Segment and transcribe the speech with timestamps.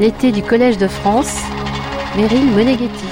[0.00, 1.42] L'été du Collège de France,
[2.16, 3.04] Meryl Moneghetti.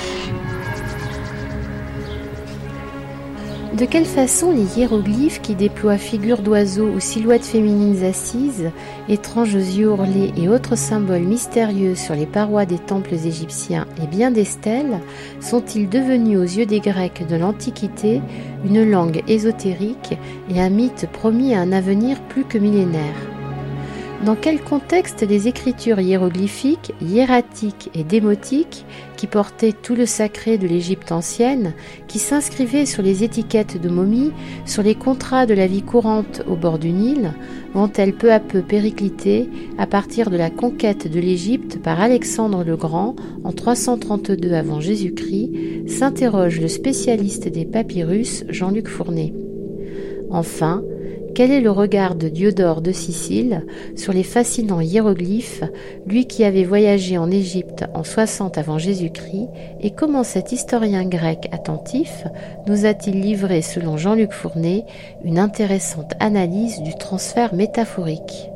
[3.77, 8.71] De quelle façon les hiéroglyphes qui déploient figures d'oiseaux ou silhouettes féminines assises,
[9.09, 14.31] étranges yeux ourlés et autres symboles mystérieux sur les parois des temples égyptiens et bien
[14.31, 15.01] des stèles
[15.41, 18.23] sont-ils devenus aux yeux des Grecs de l'Antiquité
[18.65, 20.17] une langue ésotérique
[20.49, 23.36] et un mythe promis à un avenir plus que millénaire?
[24.27, 28.85] Dans quel contexte les écritures hiéroglyphiques, hiératiques et démotiques,
[29.17, 31.75] qui portaient tout le sacré de l'Égypte ancienne,
[32.09, 34.33] qui s'inscrivaient sur les étiquettes de momies,
[34.65, 37.35] sur les contrats de la vie courante au bord du Nil,
[37.73, 42.77] vont-elles peu à peu péricliter à partir de la conquête de l'Égypte par Alexandre le
[42.77, 49.33] Grand en 332 avant Jésus-Christ, s'interroge le spécialiste des papyrus Jean-Luc Fournet.
[50.31, 50.83] Enfin,
[51.37, 55.65] quel est le regard de Diodore de Sicile sur les fascinants hiéroglyphes,
[56.07, 59.49] lui qui avait voyagé en Égypte en 60 avant Jésus-Christ,
[59.83, 62.25] et comment cet historien grec attentif
[62.67, 64.87] nous a-t-il livré, selon Jean-Luc Fournet,
[65.27, 68.49] une intéressante analyse du transfert métaphorique?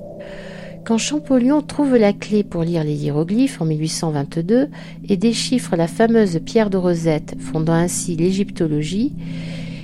[0.87, 4.71] Quand Champollion trouve la clé pour lire les hiéroglyphes en 1822
[5.07, 9.13] et déchiffre la fameuse pierre de Rosette, fondant ainsi l'égyptologie,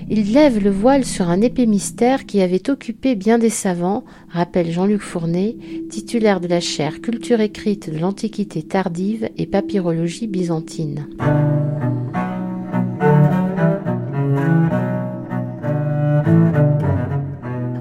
[0.09, 4.71] il lève le voile sur un épais mystère qui avait occupé bien des savants, rappelle
[4.71, 5.57] Jean-Luc Fournet,
[5.91, 11.09] titulaire de la chaire Culture écrite de l'Antiquité tardive et papyrologie byzantine.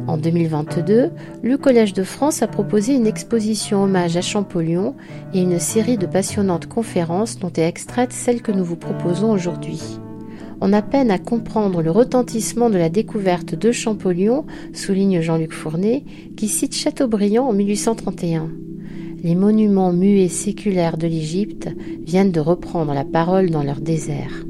[0.08, 1.12] En 2022,
[1.44, 4.96] le Collège de France a proposé une exposition hommage à Champollion
[5.36, 10.00] et une série de passionnantes conférences dont est extraite celle que nous vous proposons aujourd'hui
[10.62, 16.04] on a peine à comprendre le retentissement de la découverte de Champollion, souligne Jean-Luc Fournet,
[16.38, 18.50] qui cite Chateaubriand en 1831.
[19.24, 21.70] Les monuments muets séculaires de l'Égypte
[22.06, 24.46] viennent de reprendre la parole dans leur désert.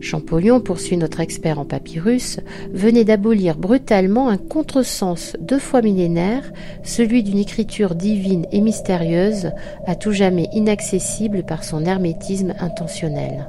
[0.00, 2.40] Champollion, poursuit notre expert en papyrus,
[2.72, 6.52] venait d'abolir brutalement un contresens deux fois millénaire,
[6.84, 9.50] celui d'une écriture divine et mystérieuse,
[9.86, 13.48] à tout jamais inaccessible par son hermétisme intentionnel.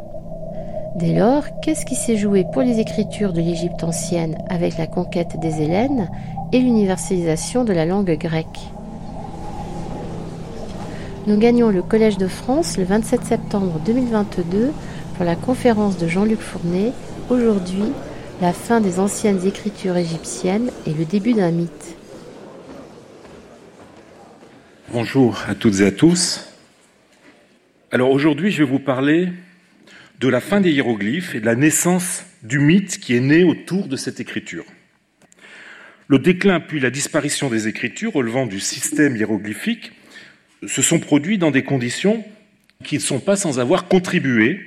[0.99, 5.39] Dès lors, qu'est-ce qui s'est joué pour les écritures de l'Égypte ancienne avec la conquête
[5.39, 6.09] des Hélènes
[6.51, 8.59] et l'universalisation de la langue grecque?
[11.25, 14.73] Nous gagnons le Collège de France le 27 septembre 2022
[15.15, 16.91] pour la conférence de Jean-Luc Fournet,
[17.29, 17.93] aujourd'hui,
[18.41, 21.95] la fin des anciennes écritures égyptiennes et le début d'un mythe.
[24.91, 26.45] Bonjour à toutes et à tous.
[27.89, 29.29] Alors aujourd'hui, je vais vous parler
[30.19, 33.88] de la fin des hiéroglyphes et de la naissance du mythe qui est né autour
[33.88, 34.66] de cette écriture.
[36.07, 39.94] Le déclin puis la disparition des écritures relevant du système hiéroglyphique
[40.68, 42.25] se sont produits dans des conditions
[42.84, 44.59] qui ne sont pas sans avoir contribué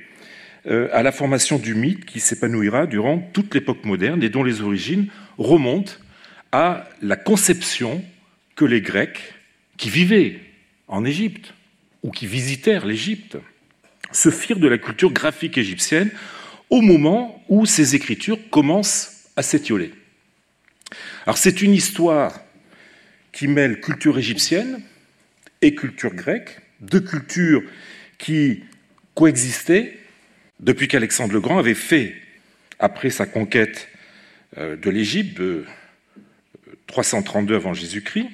[0.65, 4.61] euh, à la formation du mythe qui s'épanouira durant toute l'époque moderne et dont les
[4.61, 5.93] origines remontent
[6.51, 8.03] à la conception
[8.55, 9.33] que les Grecs
[9.77, 10.39] qui vivaient
[10.87, 11.53] en Égypte
[12.01, 13.37] ou qui visitèrent l'Égypte
[14.13, 16.11] se firent de la culture graphique égyptienne
[16.69, 19.91] au moment où ces écritures commencent à s'étioler.
[21.25, 22.39] Alors c'est une histoire
[23.31, 24.81] qui mêle culture égyptienne
[25.61, 27.63] et culture grecque, deux cultures
[28.17, 28.63] qui
[29.15, 29.97] coexistaient
[30.59, 32.15] depuis qu'Alexandre le Grand avait fait,
[32.79, 33.87] après sa conquête
[34.57, 35.41] euh, de l'Égypte,
[36.87, 38.27] 332 avant Jésus-Christ,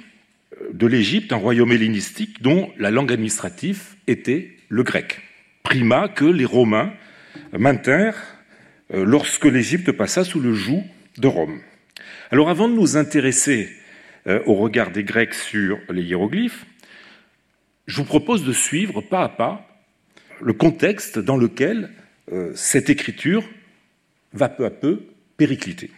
[0.61, 5.21] euh, de l'Égypte un royaume hellénistique dont la langue administrative était le grec
[5.63, 6.93] prima que les Romains
[7.57, 8.21] maintinrent
[8.93, 10.83] euh, lorsque l'Égypte passa sous le joug
[11.17, 11.61] de Rome.
[12.31, 13.69] Alors avant de nous intéresser
[14.27, 16.65] euh, au regard des Grecs sur les hiéroglyphes,
[17.87, 19.67] je vous propose de suivre pas à pas
[20.41, 21.91] le contexte dans lequel
[22.31, 23.43] euh, cette écriture
[24.33, 25.03] va peu à peu
[25.37, 25.91] péricliter.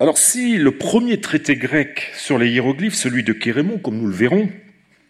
[0.00, 4.14] Alors si le premier traité grec sur les hiéroglyphes, celui de Kérémon, comme nous le
[4.14, 4.50] verrons,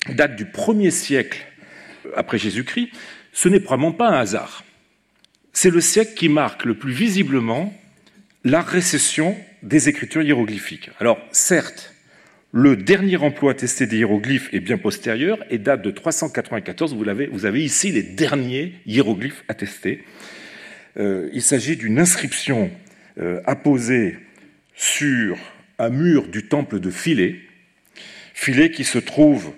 [0.08, 1.46] date du 1er siècle
[2.16, 2.90] après Jésus-Christ,
[3.32, 4.64] ce n'est probablement pas un hasard.
[5.52, 7.75] C'est le siècle qui marque le plus visiblement
[8.44, 10.90] la récession des écritures hiéroglyphiques.
[10.99, 11.94] Alors, certes,
[12.52, 16.94] le dernier emploi attesté des hiéroglyphes est bien postérieur et date de 394.
[16.94, 20.05] Vous, avez, ici les derniers hiéroglyphes attestés.
[20.99, 22.70] Euh, il s'agit d'une inscription
[23.19, 24.19] euh, apposée
[24.75, 25.38] sur
[25.78, 27.40] un mur du temple de Philée,
[28.35, 29.52] Philée qui se trouve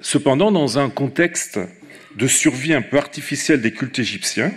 [0.00, 1.58] cependant dans un contexte
[2.16, 4.52] de survie un peu artificielle des cultes égyptiens,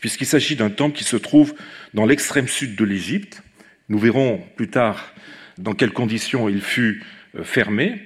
[0.00, 1.54] puisqu'il s'agit d'un temple qui se trouve
[1.94, 3.42] dans l'extrême sud de l'Égypte.
[3.88, 5.14] Nous verrons plus tard
[5.56, 7.02] dans quelles conditions il fut
[7.36, 8.02] euh, fermé.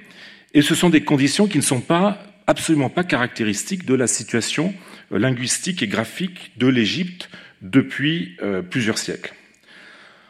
[0.55, 1.83] Et ce sont des conditions qui ne sont
[2.47, 4.75] absolument pas caractéristique de la situation
[5.11, 7.31] linguistique et graphique de l'Égypte
[7.63, 9.35] depuis euh, plusieurs siècles.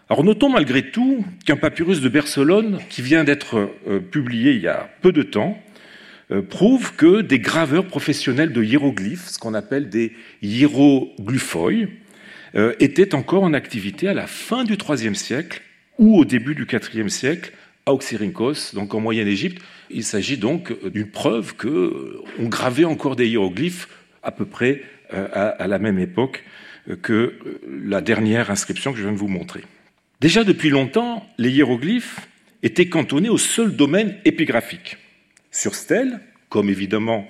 [0.08, 4.68] Alors notons malgré tout qu'un papyrus de Barcelone, qui vient d'être euh, publié il y
[4.68, 5.71] a peu de temps, euh,
[6.40, 10.12] prouve que des graveurs professionnels de hiéroglyphes, ce qu'on appelle des
[10.42, 11.88] hiéroglyphoi,
[12.78, 15.62] étaient encore en activité à la fin du IIIe siècle
[15.98, 17.52] ou au début du IVe siècle
[17.86, 19.60] à Oxyrhynchos, donc en Moyenne-Égypte.
[19.90, 23.88] Il s'agit donc d'une preuve qu'on gravait encore des hiéroglyphes
[24.22, 26.44] à peu près à la même époque
[27.02, 27.34] que
[27.68, 29.62] la dernière inscription que je viens de vous montrer.
[30.20, 32.20] Déjà depuis longtemps, les hiéroglyphes
[32.62, 34.96] étaient cantonnés au seul domaine épigraphique.
[35.52, 36.18] Sur stèle,
[36.48, 37.28] comme évidemment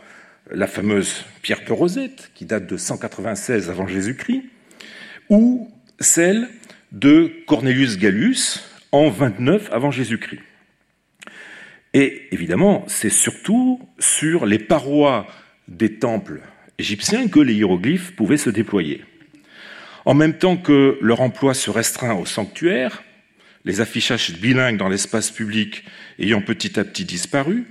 [0.51, 4.45] la fameuse pierre Rosette, qui date de 196 avant Jésus-Christ,
[5.29, 6.49] ou celle
[6.93, 8.61] de Cornelius Gallus
[8.93, 10.41] en 29 avant Jésus-Christ.
[11.95, 15.27] Et évidemment, c'est surtout sur les parois
[15.67, 16.41] des temples
[16.79, 19.05] égyptiens que les hiéroglyphes pouvaient se déployer.
[20.05, 23.03] En même temps que leur emploi se restreint au sanctuaire,
[23.65, 25.85] les affichages bilingues dans l'espace public
[26.19, 27.67] ayant petit à petit disparu,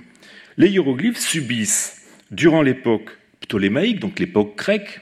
[0.56, 3.10] les hiéroglyphes subissent, durant l'époque
[3.40, 5.00] ptolémaïque, donc l'époque grecque,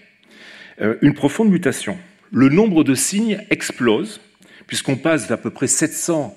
[0.81, 1.97] euh, une profonde mutation.
[2.33, 4.21] Le nombre de signes explose,
[4.67, 6.35] puisqu'on passe d'à peu près 700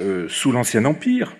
[0.00, 1.34] euh, sous l'Ancien Empire,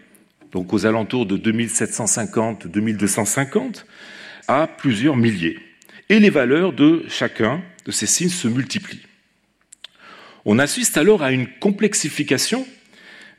[0.53, 3.85] donc aux alentours de 2750-2250,
[4.49, 5.59] à plusieurs milliers.
[6.09, 9.07] Et les valeurs de chacun de ces signes se multiplient.
[10.45, 12.67] On assiste alors à une complexification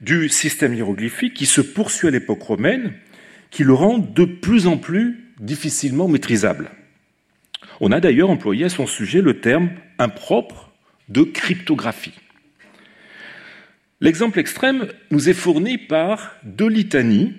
[0.01, 2.93] du système hiéroglyphique qui se poursuit à l'époque romaine,
[3.51, 6.71] qui le rend de plus en plus difficilement maîtrisable.
[7.79, 10.71] On a d'ailleurs employé à son sujet le terme impropre
[11.09, 12.13] de cryptographie.
[13.99, 17.35] L'exemple extrême nous est fourni par deux litanies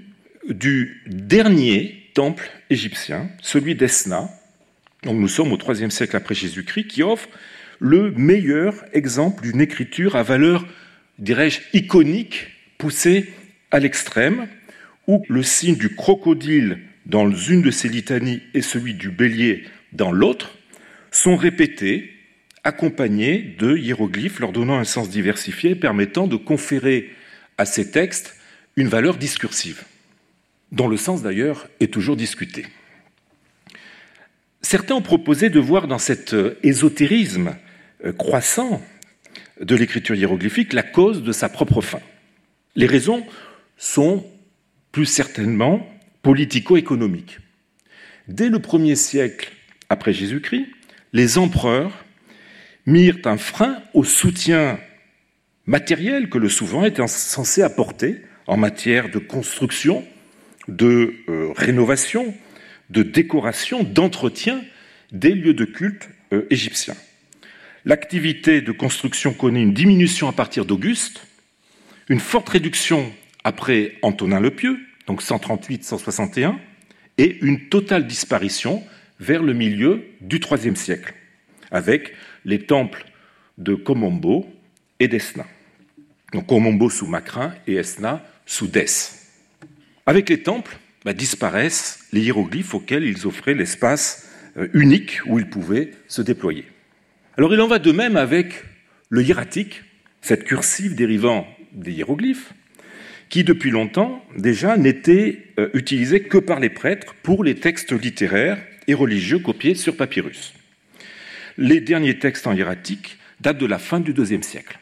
[0.49, 4.29] du dernier temple égyptien, celui d'Esna,
[5.03, 7.29] donc nous sommes au IIIe siècle après Jésus-Christ, qui offre
[7.81, 10.65] le meilleur exemple d'une écriture à valeur,
[11.19, 12.49] dirais-je, iconique,
[12.79, 13.33] poussée
[13.73, 14.47] à l'extrême,
[15.07, 20.13] où le signe du crocodile dans une de ses litanies et celui du bélier dans
[20.13, 20.57] l'autre
[21.11, 22.11] sont répétés,
[22.65, 27.11] accompagnés de hiéroglyphes leur donnant un sens diversifié permettant de conférer
[27.59, 28.37] à ces textes
[28.77, 29.83] une valeur discursive,
[30.71, 32.67] dont le sens d'ailleurs est toujours discuté.
[34.63, 37.57] Certains ont proposé de voir dans cet euh, ésotérisme
[38.05, 38.81] euh, croissant
[39.61, 42.01] de l'écriture hiéroglyphique la cause de sa propre fin.
[42.77, 43.27] Les raisons
[43.77, 44.25] sont
[44.93, 45.87] plus certainement
[46.23, 47.39] politico-économiques.
[48.29, 49.53] Dès le premier siècle
[49.89, 50.67] après Jésus-Christ,
[51.13, 52.05] les empereurs
[52.87, 54.79] mirent un frein au soutien
[55.67, 60.05] matériel que le souverain était censé apporter en matière de construction,
[60.69, 62.35] de euh, rénovation,
[62.91, 64.63] de décoration, d'entretien
[65.13, 66.97] des lieux de culte euh, égyptiens.
[67.85, 71.27] L'activité de construction connaît une diminution à partir d'Auguste,
[72.09, 73.13] une forte réduction
[73.45, 76.57] après Antonin le Pieux, donc 138-161,
[77.19, 78.83] et une totale disparition
[79.21, 81.15] vers le milieu du IIIe siècle,
[81.71, 83.05] avec les temples
[83.59, 84.47] de Komombo
[84.99, 85.47] et d'Esna.
[86.33, 88.87] Donc Komombo sous Macrin et Esna sous Dès.
[90.07, 95.49] Avec les temples, bah, disparaissent les hiéroglyphes auxquels ils offraient l'espace euh, unique où ils
[95.49, 96.65] pouvaient se déployer.
[97.37, 98.65] Alors il en va de même avec
[99.09, 99.83] le hiératique,
[100.21, 102.53] cette cursive dérivant des hiéroglyphes,
[103.33, 108.63] qui depuis longtemps déjà n'était euh, utilisée que par les prêtres pour les textes littéraires
[108.87, 110.53] et religieux copiés sur papyrus.
[111.57, 114.79] Les derniers textes en hiératique datent de la fin du IIe siècle.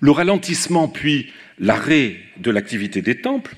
[0.00, 3.54] Le ralentissement puis l'arrêt de l'activité des temples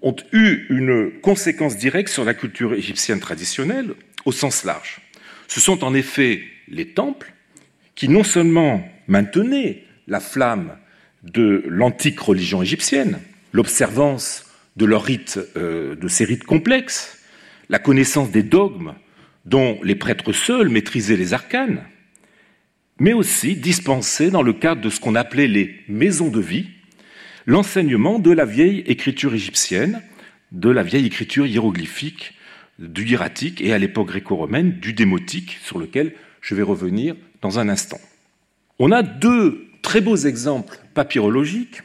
[0.00, 3.90] ont eu une conséquence directe sur la culture égyptienne traditionnelle
[4.24, 5.02] au sens large.
[5.48, 7.34] Ce sont en effet les temples
[7.94, 10.78] qui non seulement maintenaient la flamme
[11.22, 13.18] de l'antique religion égyptienne,
[13.54, 14.44] l'observance
[14.76, 17.18] de leurs rites, euh, de ces rites complexes,
[17.70, 18.94] la connaissance des dogmes
[19.46, 21.84] dont les prêtres seuls maîtrisaient les arcanes,
[22.98, 26.66] mais aussi dispensaient dans le cadre de ce qu'on appelait les maisons de vie,
[27.46, 30.02] l'enseignement de la vieille écriture égyptienne,
[30.50, 32.34] de la vieille écriture hiéroglyphique,
[32.80, 37.68] du hiératique et à l'époque gréco-romaine du démotique, sur lequel je vais revenir dans un
[37.68, 38.00] instant.
[38.80, 41.82] On a deux très beaux exemples papyrologiques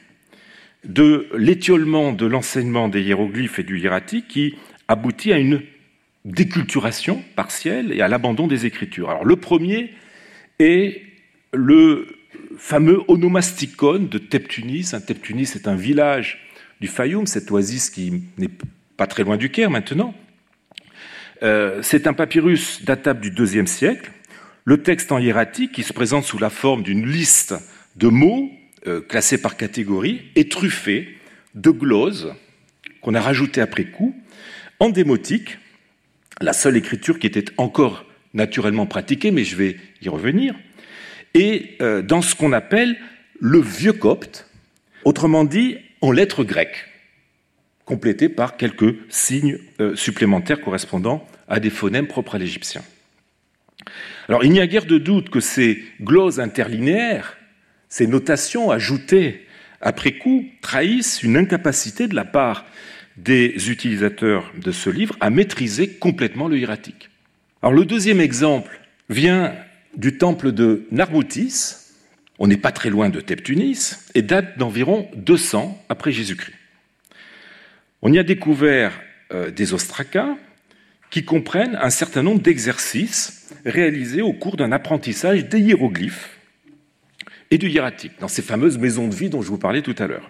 [0.83, 4.55] de l'étiolement de l'enseignement des hiéroglyphes et du hiératique qui
[4.88, 5.62] aboutit à une
[6.25, 9.09] déculturation partielle et à l'abandon des écritures.
[9.09, 9.93] Alors le premier
[10.59, 11.01] est
[11.53, 12.07] le
[12.57, 14.91] fameux onomasticon de Teptunis.
[15.05, 16.39] Teptunis est un village
[16.81, 18.50] du Fayoum, cette oasis qui n'est
[18.95, 20.13] pas très loin du Caire maintenant,
[21.41, 24.12] Euh, c'est un papyrus datable du IIe siècle.
[24.65, 27.55] Le texte en hiératique, qui se présente sous la forme d'une liste
[27.95, 28.51] de mots
[28.88, 31.17] euh, classés par catégorie, est truffé
[31.55, 32.33] de gloses
[33.01, 34.15] qu'on a rajoutées après coup,
[34.79, 35.57] en démotique,
[36.41, 40.55] la seule écriture qui était encore naturellement pratiquée, mais je vais y revenir,
[41.33, 42.98] et euh, dans ce qu'on appelle
[43.39, 44.48] le vieux copte,
[45.05, 46.86] autrement dit en lettres grecques,
[47.86, 52.83] complétées par quelques signes euh, supplémentaires correspondant à des phonèmes propres à l'égyptien.
[54.27, 57.38] Alors il n'y a guère de doute que ces gloses interlinéaires,
[57.89, 59.46] ces notations ajoutées
[59.81, 62.65] après coup, trahissent une incapacité de la part
[63.17, 67.10] des utilisateurs de ce livre à maîtriser complètement le hiératique.
[67.62, 68.79] Alors le deuxième exemple
[69.10, 69.53] vient
[69.98, 71.75] du temple de Narbutis,
[72.38, 76.55] on n'est pas très loin de Teptunis, et date d'environ 200 après Jésus-Christ.
[78.01, 78.93] On y a découvert
[79.34, 80.38] euh, des ostracas
[81.10, 86.38] qui comprennent un certain nombre d'exercices réalisés au cours d'un apprentissage des hiéroglyphes
[87.51, 90.07] et du hiératique, dans ces fameuses maisons de vie dont je vous parlais tout à
[90.07, 90.29] l'heure.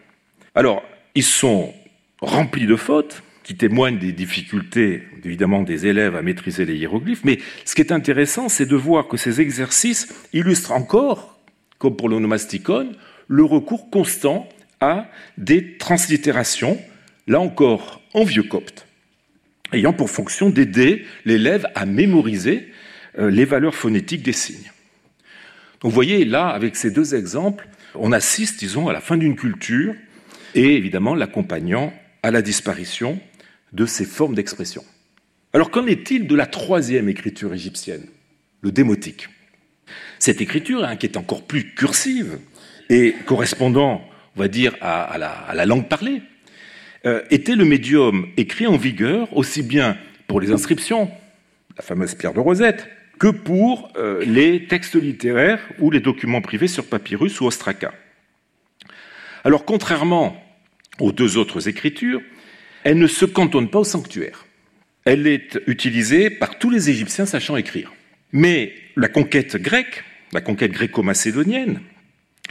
[0.55, 0.83] Alors,
[1.15, 1.73] ils sont
[2.21, 7.39] remplis de fautes, qui témoignent des difficultés, évidemment, des élèves à maîtriser les hiéroglyphes, mais
[7.65, 11.39] ce qui est intéressant, c'est de voir que ces exercices illustrent encore,
[11.79, 12.91] comme pour l'onomasticon,
[13.27, 14.47] le recours constant
[14.81, 15.09] à
[15.39, 16.79] des translittérations,
[17.25, 18.85] là encore en vieux copte,
[19.73, 22.67] ayant pour fonction d'aider l'élève à mémoriser
[23.17, 24.71] euh, les valeurs phonétiques des signes.
[25.81, 29.35] Donc vous voyez, là, avec ces deux exemples, on assiste, disons, à la fin d'une
[29.35, 29.95] culture
[30.55, 31.93] et évidemment l'accompagnant
[32.23, 33.19] à la disparition
[33.71, 34.83] de ces formes d'expression.
[35.53, 38.05] Alors qu'en est-il de la troisième écriture égyptienne,
[38.61, 39.29] le démotique?
[40.19, 42.39] Cette écriture, hein, qui est encore plus cursive
[42.89, 44.01] et correspondant,
[44.35, 46.21] on va dire, à, la, langue parlée,
[47.05, 51.09] euh, était le médium écrit en vigueur aussi bien pour les inscriptions,
[51.77, 52.87] la fameuse pierre de Rosette,
[53.19, 57.93] que pour euh, les textes littéraires ou les documents privés sur papyrus ou ostraca.
[59.43, 60.41] Alors contrairement
[60.99, 62.21] aux deux autres écritures,
[62.83, 64.45] elle ne se cantonne pas au sanctuaire.
[65.05, 67.93] Elle est utilisée par tous les Égyptiens sachant écrire.
[68.31, 71.81] Mais la conquête grecque, la conquête gréco-macédonienne,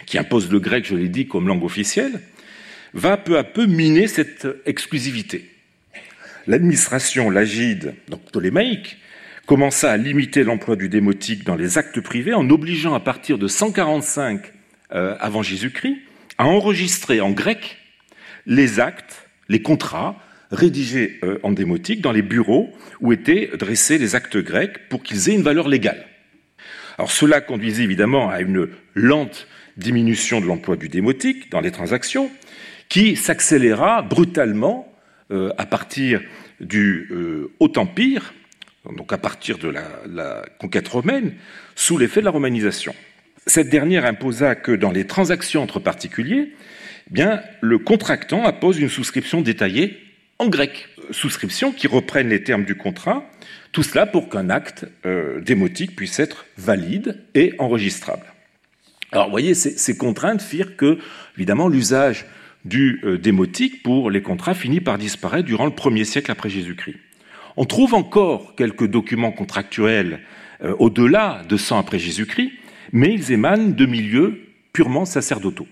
[0.06, 2.20] qui impose le grec, je l'ai dit, comme langue officielle,
[2.94, 5.50] va peu à peu miner cette exclusivité.
[6.46, 8.96] L'administration lagide, donc ptolémaïque,
[9.48, 13.48] commença à limiter l'emploi du démotique dans les actes privés en obligeant à partir de
[13.48, 14.42] 145
[14.92, 15.96] euh, avant Jésus-Christ
[16.36, 17.78] à enregistrer en grec
[18.44, 20.16] les actes les contrats
[20.50, 22.68] rédigés euh, en démotique dans les bureaux
[23.00, 26.04] où étaient dressés les actes grecs pour qu'ils aient une valeur légale.
[26.98, 32.30] Alors cela conduisait évidemment à une lente diminution de l'emploi du démotique dans les transactions,
[32.90, 34.92] qui s'accéléra brutalement
[35.30, 36.20] euh, à partir
[36.60, 37.08] du
[37.60, 38.34] Haut Empire,
[38.96, 41.34] donc à partir de la, conquête romaine,
[41.74, 42.94] sous l'effet de la romanisation.
[43.46, 46.52] Cette dernière imposa que dans les transactions entre particuliers,
[47.10, 49.98] eh bien, le contractant appose une souscription détaillée
[50.38, 50.88] en grec.
[51.10, 53.28] Souscription qui reprenne les termes du contrat,
[53.72, 58.26] tout cela pour qu'un acte euh, démotique puisse être valide et enregistrable.
[59.10, 60.98] Alors, vous voyez, ces, contraintes firent que,
[61.36, 62.26] évidemment, l'usage
[62.66, 66.98] du euh, démotique pour les contrats finit par disparaître durant le premier siècle après Jésus-Christ.
[67.60, 70.20] On trouve encore quelques documents contractuels
[70.62, 72.52] euh, au-delà de 100 après Jésus-Christ,
[72.92, 75.66] mais ils émanent de milieux purement sacerdotaux.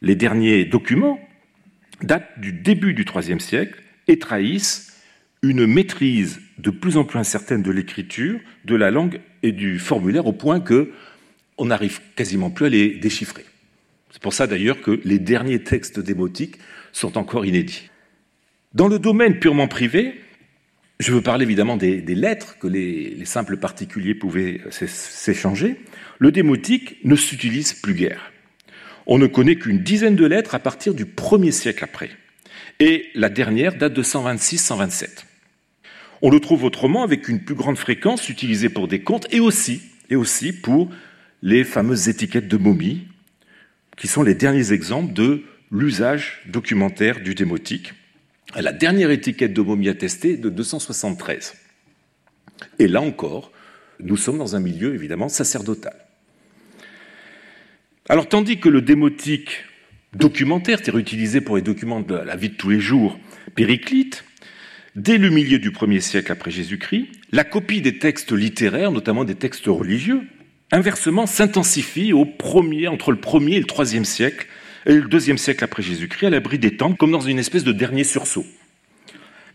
[0.00, 1.20] Les derniers documents
[2.00, 4.98] datent du début du IIIe siècle et trahissent
[5.42, 10.26] une maîtrise de plus en plus incertaine de l'écriture, de la langue et du formulaire
[10.26, 10.90] au point que
[11.58, 13.44] on n'arrive quasiment plus à les déchiffrer.
[14.10, 16.56] C'est pour ça d'ailleurs que les derniers textes démotiques
[16.92, 17.90] sont encore inédits.
[18.72, 20.14] Dans le domaine purement privé,
[21.00, 25.80] je veux parler évidemment des, lettres que les, les, simples particuliers pouvaient s'échanger.
[26.20, 28.30] Le démotique ne s'utilise plus guère
[29.10, 32.10] on ne connaît qu'une dizaine de lettres à partir du premier siècle après.
[32.78, 35.24] Et la dernière date de 126-127.
[36.22, 39.82] On le trouve autrement avec une plus grande fréquence utilisée pour des comptes et aussi,
[40.10, 40.90] et aussi pour
[41.42, 43.08] les fameuses étiquettes de momies,
[43.96, 45.42] qui sont les derniers exemples de
[45.72, 47.94] l'usage documentaire du démotique.
[48.56, 51.54] La dernière étiquette de momie attestée de 273.
[52.78, 53.52] Et là encore,
[54.00, 55.94] nous sommes dans un milieu évidemment sacerdotal.
[58.08, 59.64] Alors tandis que le démotique
[60.14, 63.18] documentaire, c'est-à-dire utilisé pour les documents de la vie de tous les jours,
[63.54, 64.24] périclite,
[64.96, 69.36] dès le milieu du premier siècle après Jésus-Christ, la copie des textes littéraires, notamment des
[69.36, 70.22] textes religieux,
[70.72, 74.48] inversement s'intensifie entre le premier et le troisième siècle,
[74.86, 77.72] et le deuxième siècle après Jésus-Christ, à l'abri des temps, comme dans une espèce de
[77.72, 78.46] dernier sursaut.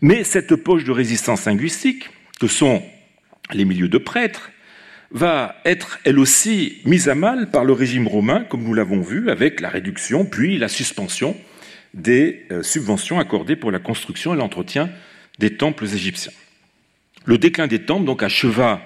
[0.00, 2.82] Mais cette poche de résistance linguistique, que sont
[3.52, 4.50] les milieux de prêtres,
[5.10, 9.30] va être elle aussi mise à mal par le régime romain, comme nous l'avons vu,
[9.30, 11.36] avec la réduction puis la suspension
[11.94, 14.90] des euh, subventions accordées pour la construction et l'entretien
[15.38, 16.32] des temples égyptiens.
[17.24, 18.82] Le déclin des temples donc acheva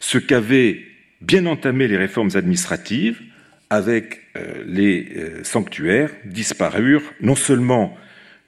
[0.00, 0.84] ce qu'avaient
[1.20, 3.20] bien entamé les réformes administratives,
[3.72, 7.96] avec euh, les euh, sanctuaires disparurent non seulement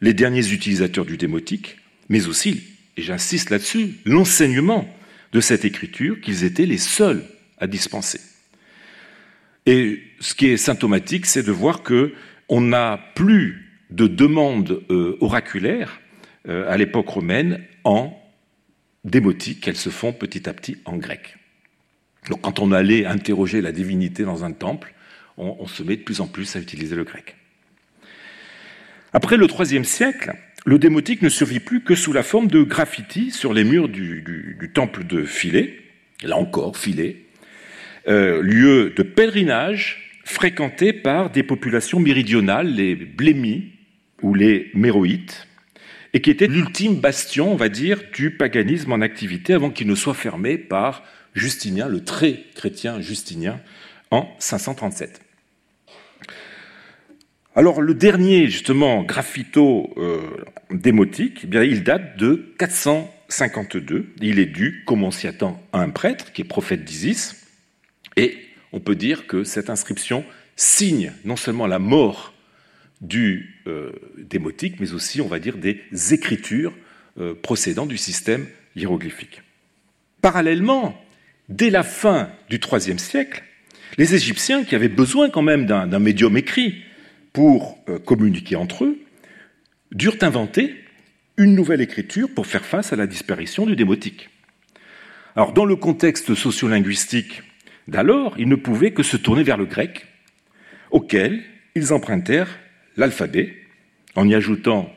[0.02, 1.78] les derniers utilisateurs du démotique,
[2.10, 2.62] mais aussi,
[2.98, 4.86] et j'insiste là-dessus, l'enseignement
[5.32, 7.24] de cette écriture qu'ils étaient les seuls
[7.56, 8.20] à dispenser.
[9.64, 12.12] Et ce qui est symptomatique, c'est de voir que
[12.50, 16.00] on n'a plus de demandes euh, oraculaires
[16.46, 18.14] à l'époque romaine en
[19.04, 21.38] démotique, qu'elles se font petit à petit en grec.
[22.28, 24.92] Donc quand on allait interroger la divinité dans un temple,
[25.36, 27.36] on, se met de plus en plus à utiliser le grec.
[29.12, 30.32] Après le IIIe siècle,
[30.66, 34.70] le démotique ne survit plus que sous la forme de graffitis sur les murs du,
[34.72, 35.80] temple de Philée,
[36.22, 37.26] là encore Philée,
[38.08, 43.72] euh, lieu de pèlerinage fréquenté par des populations méridionales, les blémis
[44.22, 45.48] ou les méroïtes,
[46.14, 49.94] et qui était l'ultime bastion, on va dire, du paganisme en activité avant qu'il ne
[49.94, 51.02] soit fermé par
[51.34, 53.60] Justinien, le très chrétien Justinien,
[54.10, 55.23] en 537.
[57.56, 60.20] Alors le dernier, justement, graffito euh,
[60.72, 64.12] démotique, eh bien, il date de 452.
[64.20, 67.46] Il est dû, comme on s'y attend, à un prêtre qui est prophète d'Isis.
[68.16, 68.38] Et
[68.72, 70.24] on peut dire que cette inscription
[70.56, 72.34] signe non seulement la mort
[73.00, 75.80] du euh, démotique, mais aussi, on va dire, des
[76.12, 76.72] écritures
[77.20, 79.42] euh, procédant du système hiéroglyphique.
[80.22, 81.00] Parallèlement,
[81.48, 83.44] dès la fin du IIIe siècle,
[83.96, 86.82] les Égyptiens, qui avaient besoin quand même d'un médium écrit,
[87.34, 88.98] pour euh, communiquer entre eux,
[89.92, 90.74] durent inventer
[91.36, 94.30] une nouvelle écriture pour faire face à la disparition du démotique.
[95.36, 97.42] Alors, dans le contexte sociolinguistique
[97.88, 100.06] d'alors, ils ne pouvaient que se tourner vers le grec,
[100.92, 101.42] auquel
[101.74, 102.56] ils empruntèrent
[102.96, 103.52] l'alphabet,
[104.14, 104.94] en y ajoutant,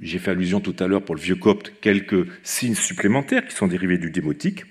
[0.00, 3.66] j'ai fait allusion tout à l'heure pour le vieux copte, quelques signes supplémentaires qui sont
[3.66, 4.64] dérivés du démotique,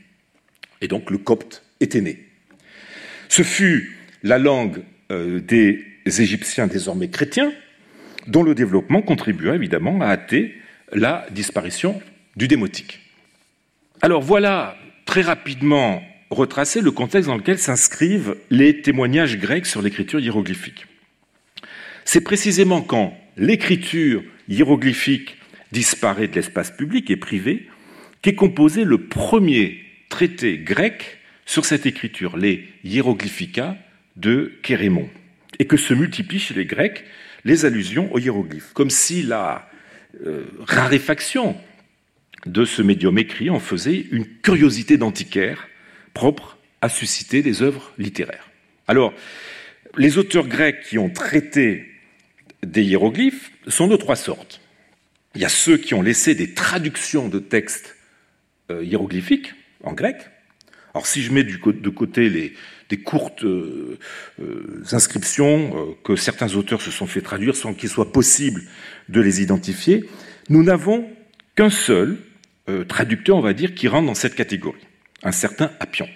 [0.80, 2.26] et donc le copte était né.
[3.28, 7.52] Ce fut la langue euh, des Égyptiens désormais chrétiens,
[8.28, 10.56] dont le développement contribua évidemment à hâter
[10.94, 12.02] la disparition
[12.36, 13.00] du démotique.
[14.02, 20.20] Alors voilà très rapidement retracé le contexte dans lequel s'inscrivent les témoignages grecs sur l'écriture
[20.20, 20.88] hiéroglyphique.
[22.06, 25.38] C'est précisément quand l'écriture hiéroglyphique
[25.72, 27.68] disparaît de l'espace public et privé
[28.22, 33.78] qu'est composé le premier traité grec sur cette écriture, les Hieroglyphica
[34.16, 35.10] de Kérémon
[35.60, 37.06] et que se multiplient chez les Grecs
[37.44, 39.70] les allusions aux hiéroglyphes, comme si la
[40.26, 41.58] euh, raréfaction
[42.46, 45.68] de ce médium écrit en faisait une curiosité d'antiquaire
[46.14, 48.50] propre à susciter des œuvres littéraires.
[48.88, 49.14] Alors,
[49.98, 51.86] les auteurs grecs qui ont traité
[52.64, 54.62] des hiéroglyphes sont de trois sortes.
[55.36, 57.96] Il y a ceux qui ont laissé des traductions de textes
[58.70, 60.18] euh, hiéroglyphiques en grec.
[60.94, 62.54] Alors si je mets de côté les,
[62.92, 63.98] des courtes euh,
[64.42, 68.62] euh, inscriptions euh, que certains auteurs se sont fait traduire sans qu'il soit possible
[69.08, 70.04] de les identifier,
[70.50, 71.10] nous n'avons
[71.56, 72.18] qu'un seul
[72.88, 74.80] traducteur, on va dire, qui rentre dans cette catégorie,
[75.24, 76.08] un certain Appion.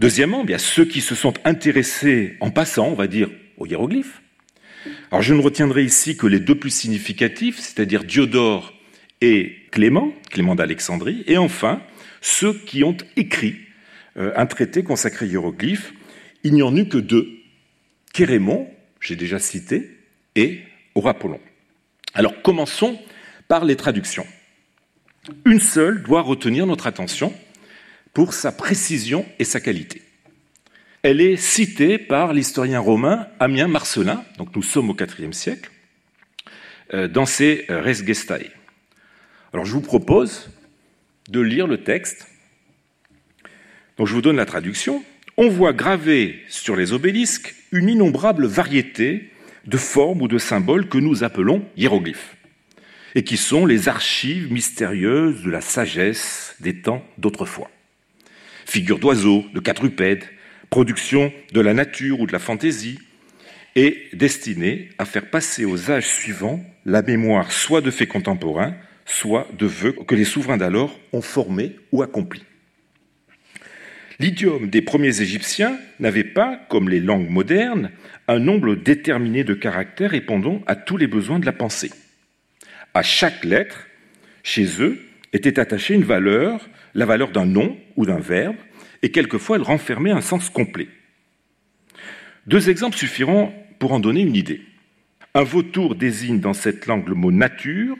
[0.00, 4.22] Deuxièmement, bien ceux qui se sont intéressés en passant, on va dire, aux hiéroglyphes.
[5.12, 8.74] Alors je ne retiendrai ici que les deux plus significatifs, c'est-à-dire Diodore
[9.20, 11.80] et Clément, Clément d'Alexandrie, et enfin
[12.20, 13.56] ceux qui ont écrit
[14.18, 15.92] un traité consacré hiéroglyphes.
[16.42, 17.28] Il n'y en eut que deux.
[18.12, 18.68] Kérémon,
[19.00, 19.98] j'ai déjà cité,
[20.34, 20.62] et
[20.94, 21.40] Orapollon.
[22.14, 22.98] Alors commençons
[23.48, 24.26] par les traductions.
[25.44, 27.32] Une seule doit retenir notre attention
[28.14, 30.02] pour sa précision et sa qualité.
[31.02, 35.70] Elle est citée par l'historien romain Amien Marcelin, donc nous sommes au IVe siècle,
[36.94, 38.50] euh, dans ses Res Gestae.
[39.52, 40.50] Alors je vous propose
[41.28, 42.26] de lire le texte
[43.98, 45.04] donc je vous donne la traduction.
[45.36, 49.30] On voit gravé sur les obélisques une innombrable variété
[49.66, 52.36] de formes ou de symboles que nous appelons hiéroglyphes,
[53.14, 57.70] et qui sont les archives mystérieuses de la sagesse des temps d'autrefois.
[58.64, 60.24] Figures d'oiseaux, de quadrupèdes,
[60.70, 62.98] production de la nature ou de la fantaisie,
[63.76, 69.46] et destinée à faire passer aux âges suivants la mémoire soit de faits contemporains, soit
[69.56, 72.44] de vœux que les souverains d'alors ont formés ou accomplis.
[74.20, 77.92] L'idiome des premiers Égyptiens n'avait pas, comme les langues modernes,
[78.26, 81.92] un nombre déterminé de caractères répondant à tous les besoins de la pensée.
[82.94, 83.86] À chaque lettre,
[84.42, 85.00] chez eux,
[85.32, 88.56] était attachée une valeur, la valeur d'un nom ou d'un verbe,
[89.02, 90.88] et quelquefois elle renfermait un sens complet.
[92.48, 94.62] Deux exemples suffiront pour en donner une idée.
[95.34, 97.96] Un vautour désigne dans cette langue le mot nature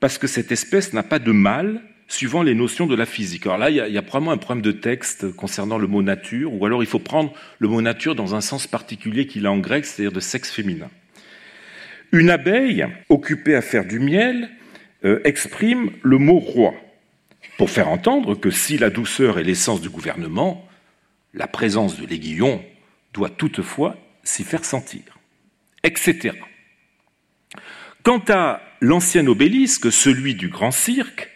[0.00, 3.46] parce que cette espèce n'a pas de mâle suivant les notions de la physique.
[3.46, 6.64] Alors là, il y, a, probablement un problème de texte concernant le mot nature, ou
[6.64, 9.84] alors il faut prendre le mot nature dans un sens particulier qu'il a en grec,
[9.84, 10.90] c'est-à-dire de sexe féminin.
[12.12, 14.50] Une abeille occupée à faire du miel
[15.04, 16.74] euh, exprime le mot roi,
[17.58, 20.68] pour faire entendre que si la douceur est l'essence du gouvernement,
[21.34, 22.64] la présence de l'aiguillon
[23.12, 25.02] doit toutefois s'y faire sentir,
[25.82, 26.36] etc.
[28.02, 31.30] Quant à l'ancien obélisque, celui du grand cirque,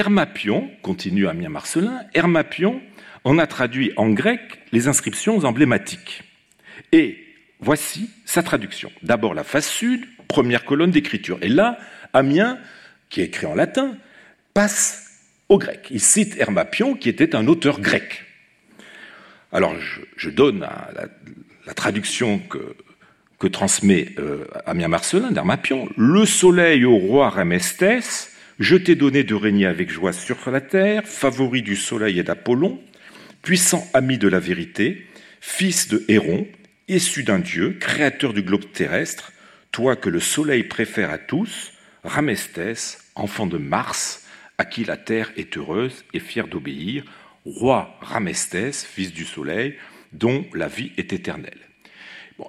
[0.00, 2.80] Hermapion, continue Amien Marcelin, Hermapion
[3.24, 4.40] en a traduit en grec
[4.72, 6.22] les inscriptions emblématiques.
[6.90, 7.18] Et
[7.60, 8.90] voici sa traduction.
[9.02, 11.36] D'abord la face sud, première colonne d'écriture.
[11.42, 11.76] Et là,
[12.14, 12.58] Amiens,
[13.10, 13.94] qui est écrit en latin,
[14.54, 15.88] passe au grec.
[15.90, 18.24] Il cite Hermapion, qui était un auteur grec.
[19.52, 19.74] Alors,
[20.16, 22.40] je, donne la, traduction
[23.38, 25.90] que, transmet euh, Amiens Marcelin d'Hermapion.
[25.98, 28.29] Le soleil au roi Ramestès,
[28.60, 32.78] je t'ai donné de régner avec joie sur la terre, favori du soleil et d'Apollon,
[33.40, 35.06] puissant ami de la vérité,
[35.40, 36.46] fils de Héron,
[36.86, 39.32] issu d'un dieu, créateur du globe terrestre,
[39.72, 41.72] toi que le soleil préfère à tous,
[42.04, 44.26] Ramestès, enfant de Mars,
[44.58, 47.04] à qui la terre est heureuse et fière d'obéir,
[47.46, 49.76] roi Ramestès, fils du soleil,
[50.12, 51.60] dont la vie est éternelle.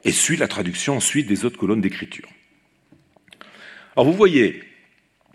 [0.04, 2.28] Et suit la traduction ensuite des autres colonnes d'écriture.
[3.96, 4.71] Alors vous voyez,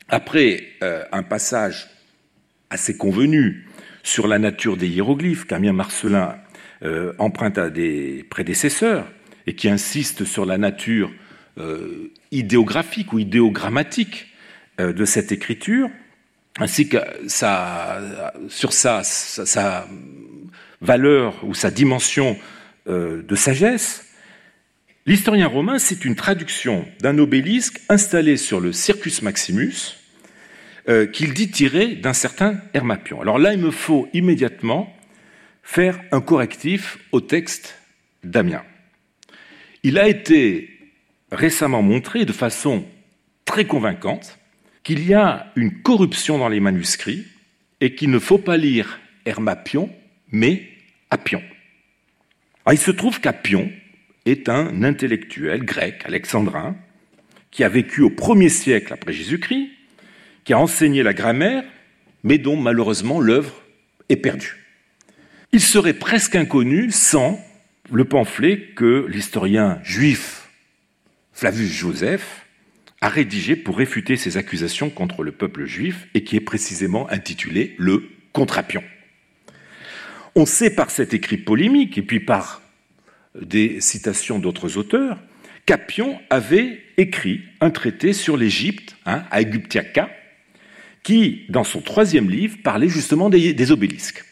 [0.08, 1.88] après euh, un passage
[2.70, 3.66] assez convenu
[4.02, 6.36] sur la nature des hiéroglyphes qu'Amien Marcelin
[6.82, 9.10] euh, emprunte à des prédécesseurs
[9.46, 11.12] et qui insiste sur la nature
[11.58, 14.32] euh, idéographique ou idéogrammatique
[14.78, 15.88] de cette écriture,
[16.58, 16.98] ainsi que
[18.48, 19.88] sur sa,
[20.82, 22.36] valeur ou sa dimension
[22.86, 24.05] de sagesse,
[25.06, 29.96] l'historien romain cite une traduction d'un obélisque installé sur le Circus Maximus,
[30.88, 33.20] euh, qu'il dit tirer d'un certain Hermapion.
[33.20, 34.92] Alors là, il me faut immédiatement
[35.62, 37.78] faire un correctif au texte
[38.22, 38.64] d'Amiens.
[39.82, 40.70] Il a été
[41.32, 42.84] récemment montré de façon
[43.44, 44.38] très convaincante
[44.84, 47.26] qu'il y a une corruption dans les manuscrits
[47.80, 49.90] et qu'il ne faut pas lire Hermapion,
[50.30, 50.68] mais
[51.10, 51.42] Apion.
[52.64, 53.70] Alors, il se trouve qu'Apion
[54.26, 56.76] est un intellectuel grec, alexandrin,
[57.50, 59.70] qui a vécu au premier siècle après Jésus-Christ,
[60.44, 61.64] qui a enseigné la grammaire,
[62.22, 63.62] mais dont malheureusement l'œuvre
[64.08, 64.66] est perdue.
[65.52, 67.40] Il serait presque inconnu sans
[67.90, 70.48] le pamphlet que l'historien juif
[71.32, 72.46] Flavius Joseph
[73.02, 77.74] a rédigé pour réfuter ces accusations contre le peuple juif et qui est précisément intitulé
[77.78, 78.82] le Contrapion.
[80.34, 82.62] On sait par cet écrit polémique et puis par
[83.40, 85.18] des citations d'autres auteurs
[85.66, 89.40] qu'Apion avait écrit un traité sur l'Égypte, hein, à
[91.02, 94.24] qui, dans son troisième livre, parlait justement des, obélisques.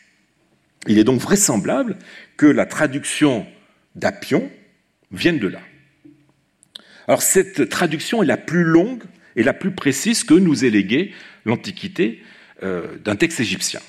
[0.87, 1.99] Il est donc vraisemblable
[2.37, 3.47] que la traduction
[3.95, 4.51] d'Apion
[5.13, 5.61] vienne de là.
[7.07, 9.03] Alors cette traduction est la plus longue
[9.37, 11.13] et la plus précise que nous ait légué
[11.45, 12.23] l'Antiquité
[12.63, 13.81] euh, d'un texte égyptien.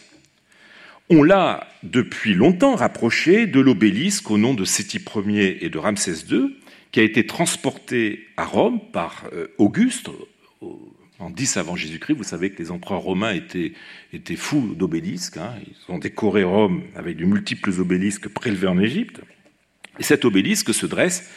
[1.11, 6.25] On l'a depuis longtemps rapproché de l'obélisque au nom de Séti Ier et de Ramsès
[6.31, 6.55] II,
[6.91, 10.09] qui a été transporté à Rome par euh, Auguste
[11.19, 12.15] en 10 avant Jésus-Christ.
[12.15, 13.73] Vous savez que les empereurs romains étaient,
[14.35, 15.37] fous d'obélisques.
[15.37, 15.53] Hein.
[15.67, 19.21] Ils ont décoré Rome avec de multiples obélisques prélevés en Égypte.
[19.99, 21.31] Et cet obélisque se dresse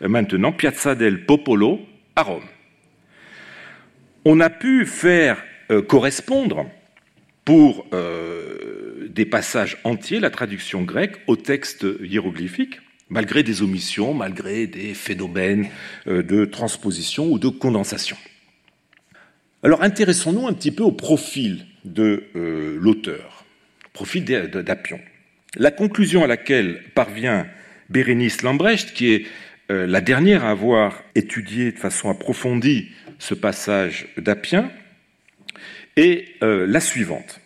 [0.00, 1.80] maintenant Piazza del Popolo
[2.14, 2.46] à Rome.
[4.24, 6.70] On a pu faire euh, correspondre
[7.48, 14.66] pour euh, des passages entiers la traduction grecque au texte hiéroglyphique, malgré des omissions, malgré
[14.66, 15.68] des phénomènes
[16.08, 18.18] euh, de transposition ou de condensation.
[19.62, 23.46] Alors intéressons-nous un petit peu au profil de euh, l'auteur,
[23.94, 25.00] profil d'Apion.
[25.56, 27.46] La conclusion à laquelle parvient
[27.88, 29.26] Bérénice Lambrecht, qui est
[29.70, 34.70] la dernière à avoir étudié de façon approfondie ce passage d'Apien
[35.98, 37.40] est euh, la suivante.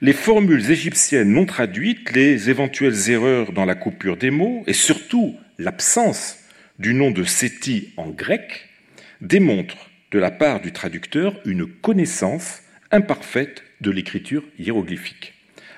[0.00, 5.36] Les formules égyptiennes non traduites, les éventuelles erreurs dans la coupure des mots et surtout
[5.58, 6.38] l'absence
[6.78, 8.68] du nom de Séti en grec
[9.20, 15.34] démontrent de la part du traducteur une connaissance imparfaite de l'écriture hiéroglyphique.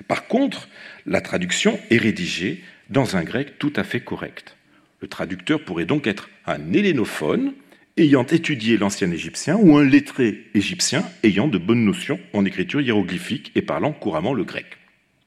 [0.07, 0.69] Par contre,
[1.05, 4.55] la traduction est rédigée dans un grec tout à fait correct.
[5.01, 7.53] Le traducteur pourrait donc être un hélénophone
[7.97, 13.51] ayant étudié l'ancien égyptien ou un lettré égyptien ayant de bonnes notions en écriture hiéroglyphique
[13.55, 14.65] et parlant couramment le grec.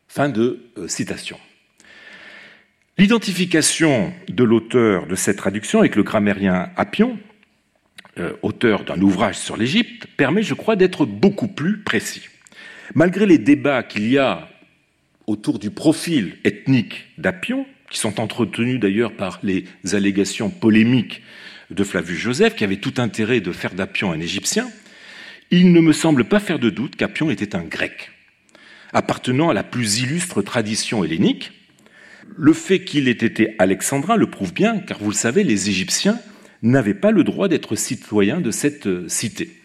[0.08, 1.38] Fin de euh, citation.
[2.98, 7.18] L'identification de l'auteur de cette traduction avec le grammairien Appion,
[8.18, 12.28] euh, auteur d'un ouvrage sur l'Égypte, permet, je crois, d'être beaucoup plus précis.
[12.94, 14.48] Malgré les débats qu'il y a
[15.26, 21.22] autour du profil ethnique d'Appion, qui sont entretenus d'ailleurs par les allégations polémiques
[21.70, 24.70] de Flavius Joseph, qui avait tout intérêt de faire d'Appion un Égyptien,
[25.50, 28.10] il ne me semble pas faire de doute qu'Appion était un Grec,
[28.92, 31.52] appartenant à la plus illustre tradition hellénique.
[32.36, 36.18] Le fait qu'il ait été alexandrin le prouve bien, car vous le savez, les Égyptiens
[36.62, 39.56] n'avaient pas le droit d'être citoyens de cette cité.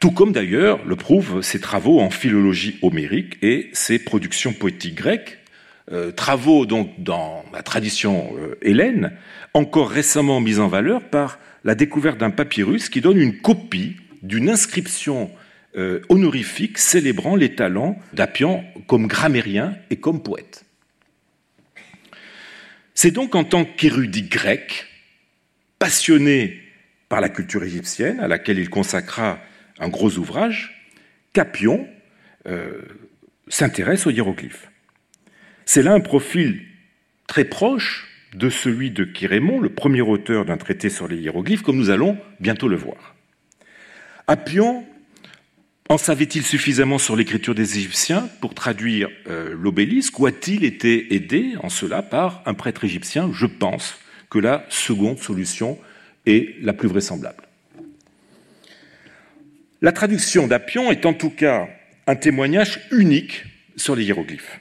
[0.00, 5.38] Tout comme d'ailleurs le prouvent ses travaux en philologie homérique et ses productions poétiques grecques,
[5.92, 9.12] euh, travaux donc dans la tradition euh, hélène,
[9.54, 14.50] encore récemment mis en valeur par la découverte d'un papyrus qui donne une copie d'une
[14.50, 15.30] inscription
[15.76, 20.64] euh, honorifique célébrant les talents d'Appian comme grammairien et comme poète.
[22.94, 24.86] C'est donc en tant qu'érudit grec,
[25.78, 26.62] passionné
[27.08, 29.38] par la culture égyptienne, à laquelle il consacra
[29.78, 30.90] un gros ouvrage,
[31.32, 31.86] qu'Appion
[33.48, 34.70] s'intéresse aux hiéroglyphes.
[35.66, 36.62] C'est là un profil
[37.26, 41.76] très proche de celui de Chirémon, le premier auteur d'un traité sur les hiéroglyphes, comme
[41.76, 43.16] nous allons bientôt le voir.
[44.28, 44.84] Appion
[45.88, 51.54] en savait-il suffisamment sur l'écriture des Égyptiens pour traduire euh, l'obélisque ou a-t-il été aidé
[51.62, 53.30] en cela par un prêtre égyptien?
[53.32, 53.98] Je pense
[54.30, 55.78] que la seconde solution
[56.26, 57.44] est la plus vraisemblable.
[59.82, 61.68] La traduction d'Appion est en tout cas
[62.06, 63.44] un témoignage unique
[63.76, 64.60] sur les hiéroglyphes.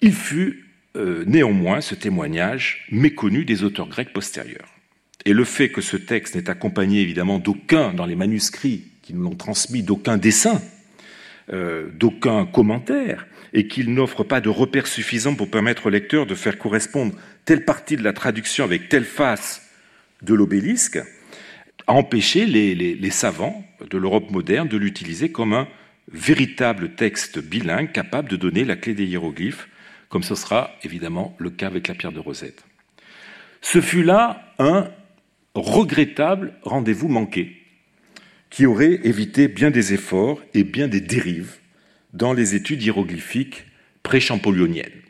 [0.00, 4.68] Il fut euh, néanmoins ce témoignage méconnu des auteurs grecs postérieurs.
[5.24, 9.22] Et le fait que ce texte n'est accompagné évidemment d'aucun, dans les manuscrits qui nous
[9.22, 10.62] l'ont transmis, d'aucun dessin,
[11.52, 16.34] euh, d'aucun commentaire, et qu'il n'offre pas de repères suffisants pour permettre au lecteur de
[16.34, 19.62] faire correspondre telle partie de la traduction avec telle face
[20.22, 20.98] de l'obélisque,
[21.86, 25.66] a empêché les savants de l'Europe moderne de l'utiliser comme un
[26.12, 29.68] véritable texte bilingue capable de donner la clé des hiéroglyphes
[30.08, 32.64] comme ce sera évidemment le cas avec la pierre de Rosette.
[33.60, 34.90] Ce fut là un
[35.54, 37.56] regrettable rendez-vous manqué,
[38.50, 41.56] qui aurait évité bien des efforts et bien des dérives
[42.12, 43.66] dans les études hiéroglyphiques
[44.02, 45.02] pré-champollioniennes.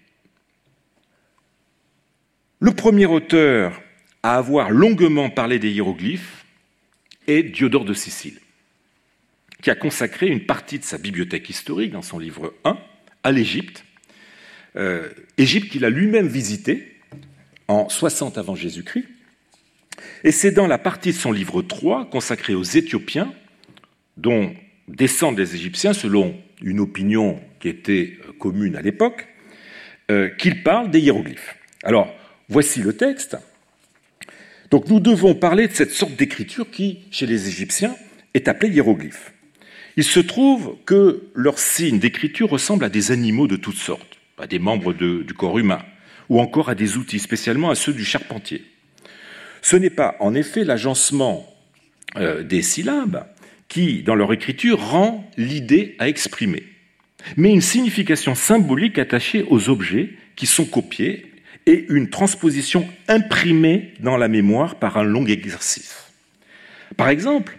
[2.60, 3.80] Le premier auteur
[4.24, 6.44] à avoir longuement parlé des hiéroglyphes
[7.28, 8.40] est Diodore de Sicile,
[9.62, 12.76] qui a consacré une partie de sa bibliothèque historique, dans son livre 1,
[13.22, 13.84] à l'Égypte,
[15.36, 16.98] Égypte qu'il a lui-même visité
[17.68, 19.06] en 60 avant Jésus-Christ.
[20.24, 23.32] Et c'est dans la partie de son livre 3 consacrée aux Éthiopiens,
[24.16, 24.54] dont
[24.88, 29.28] descendent les Égyptiens selon une opinion qui était euh, commune à l'époque,
[30.10, 31.56] euh, qu'il parle des hiéroglyphes.
[31.82, 32.12] Alors,
[32.48, 33.36] voici le texte.
[34.70, 37.94] Donc nous devons parler de cette sorte d'écriture qui, chez les Égyptiens,
[38.34, 39.32] est appelée hiéroglyphe.
[39.96, 44.46] Il se trouve que leurs signes d'écriture ressemblent à des animaux de toutes sortes à
[44.46, 45.82] des membres du corps humain,
[46.28, 48.64] ou encore à des outils, spécialement à ceux du charpentier.
[49.62, 51.46] Ce n'est pas, en effet, l'agencement
[52.16, 53.26] euh, des syllabes
[53.68, 56.64] qui, dans leur écriture, rend l'idée à exprimer,
[57.36, 61.26] mais une signification symbolique attachée aux objets qui sont copiés
[61.66, 66.10] et une transposition imprimée dans la mémoire par un long exercice.
[66.96, 67.58] Par exemple,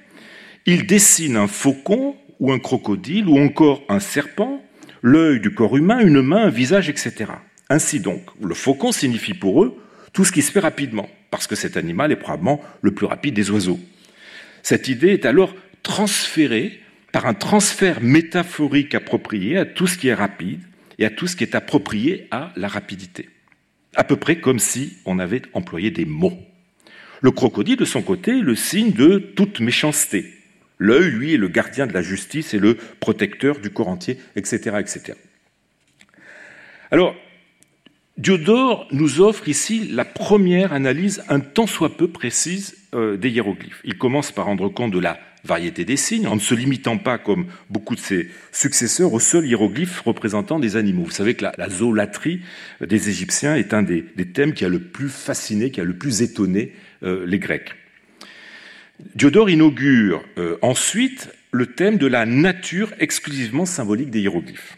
[0.66, 4.64] il dessine un faucon ou un crocodile ou encore un serpent
[5.02, 7.32] l'œil du corps humain, une main, un visage, etc.
[7.70, 9.78] Ainsi donc, le faucon signifie pour eux
[10.14, 13.36] tout ce qui se fait rapidement, parce que cet animal est probablement le plus rapide
[13.36, 13.80] des oiseaux.
[14.64, 16.80] Cette idée est alors transférée
[17.12, 20.62] par un transfert métaphorique approprié à tout ce qui est rapide
[20.98, 23.30] et à tout ce qui est approprié à la rapidité.
[23.96, 26.38] À peu près comme si on avait employé des mots.
[27.22, 30.34] Le crocodile, de son côté, est le signe de toute méchanceté,
[30.80, 34.78] L'œil, lui, est le gardien de la justice et le protecteur du corps entier, etc.
[34.80, 35.14] etc.
[36.90, 37.16] Alors,
[38.18, 43.82] Diodore nous offre ici la première analyse un tant soit peu précise euh, des hiéroglyphes.
[43.86, 47.18] Il commence par rendre compte de la variété des signes, en ne se limitant pas,
[47.18, 51.06] comme beaucoup de ses successeurs, au seul hiéroglyphe représentant des animaux.
[51.06, 51.68] Vous savez que la, la
[52.86, 56.22] des Égyptiens est un des, thèmes qui a le plus fasciné, qui a le plus
[56.22, 57.74] étonné euh, les Grecs.
[59.16, 64.78] Diodore inaugure euh, ensuite le thème de la nature exclusivement symbolique des hiéroglyphes,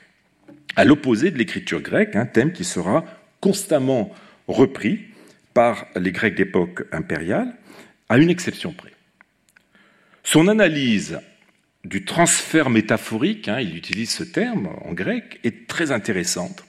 [0.75, 3.03] à l'opposé de l'écriture grecque, un thème qui sera
[3.39, 4.13] constamment
[4.47, 4.99] repris
[5.53, 7.55] par les Grecs d'époque impériale,
[8.09, 8.91] à une exception près.
[10.23, 11.19] Son analyse
[11.83, 16.63] du transfert métaphorique, hein, il utilise ce terme en grec, est très intéressante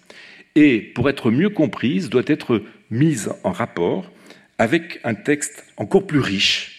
[0.54, 4.10] et, pour être mieux comprise, doit être mise en rapport
[4.58, 6.71] avec un texte encore plus riche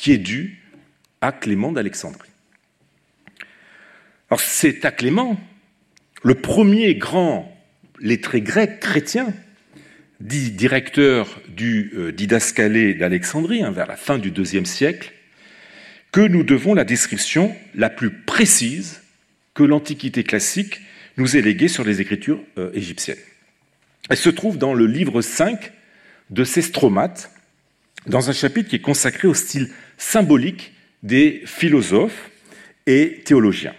[0.00, 0.58] qui est dû
[1.20, 2.30] à Clément d'Alexandrie.
[4.30, 5.38] Alors c'est à Clément,
[6.22, 7.54] le premier grand
[8.00, 9.34] lettré grec chrétien,
[10.20, 15.12] dit directeur du euh, didascalé d'Alexandrie, hein, vers la fin du IIe siècle,
[16.12, 19.02] que nous devons la description la plus précise
[19.52, 20.80] que l'Antiquité classique
[21.18, 23.18] nous ait léguée sur les écritures euh, égyptiennes.
[24.08, 25.72] Elle se trouve dans le livre 5
[26.30, 27.30] de Sestromates,
[28.06, 32.30] dans un chapitre qui est consacré au style symbolique des philosophes
[32.86, 33.74] et théologiens.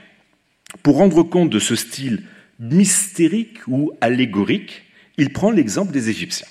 [0.83, 2.23] Pour rendre compte de ce style
[2.59, 4.83] mystérique ou allégorique,
[5.17, 6.47] il prend l'exemple des Égyptiens.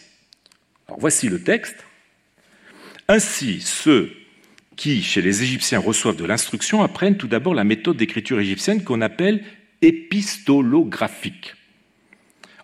[0.98, 1.76] Voici le texte.
[3.08, 4.12] Ainsi, ceux
[4.76, 9.00] qui, chez les Égyptiens, reçoivent de l'instruction apprennent tout d'abord la méthode d'écriture égyptienne qu'on
[9.00, 9.44] appelle
[9.82, 11.54] épistolographique.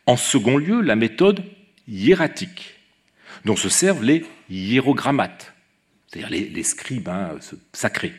[0.07, 1.43] En second lieu, la méthode
[1.89, 2.75] hiératique,
[3.45, 5.56] dont se servent les hiérogrammates,
[6.07, 7.37] c'est-à-dire les, scribes hein,
[7.73, 8.13] sacrés.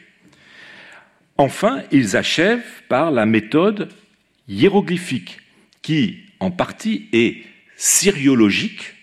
[1.37, 3.89] Enfin, ils achèvent par la méthode
[4.47, 5.39] hiéroglyphique,
[5.81, 7.43] qui en partie est
[7.75, 8.93] syriologique.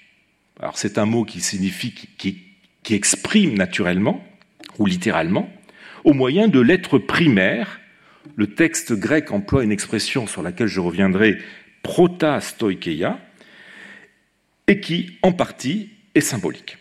[0.61, 2.39] Alors c'est un mot qui signifie qui,
[2.83, 4.25] qui exprime naturellement
[4.79, 5.51] ou littéralement,
[6.05, 7.81] au moyen de lettres primaires.
[8.37, 11.39] Le texte grec emploie une expression sur laquelle je reviendrai,
[11.83, 13.21] protastoikeia,
[14.67, 16.79] et qui, en partie, est symbolique.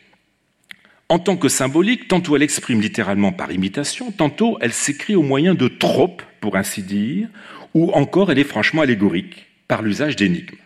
[1.13, 5.53] En tant que symbolique, tantôt elle exprime littéralement par imitation, tantôt elle s'écrit au moyen
[5.53, 7.29] de tropes, pour ainsi dire,
[7.75, 10.57] ou encore elle est franchement allégorique, par l'usage d'énigmes.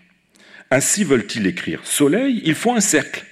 [0.71, 3.25] Ainsi veulent-ils écrire soleil, il faut un cercle,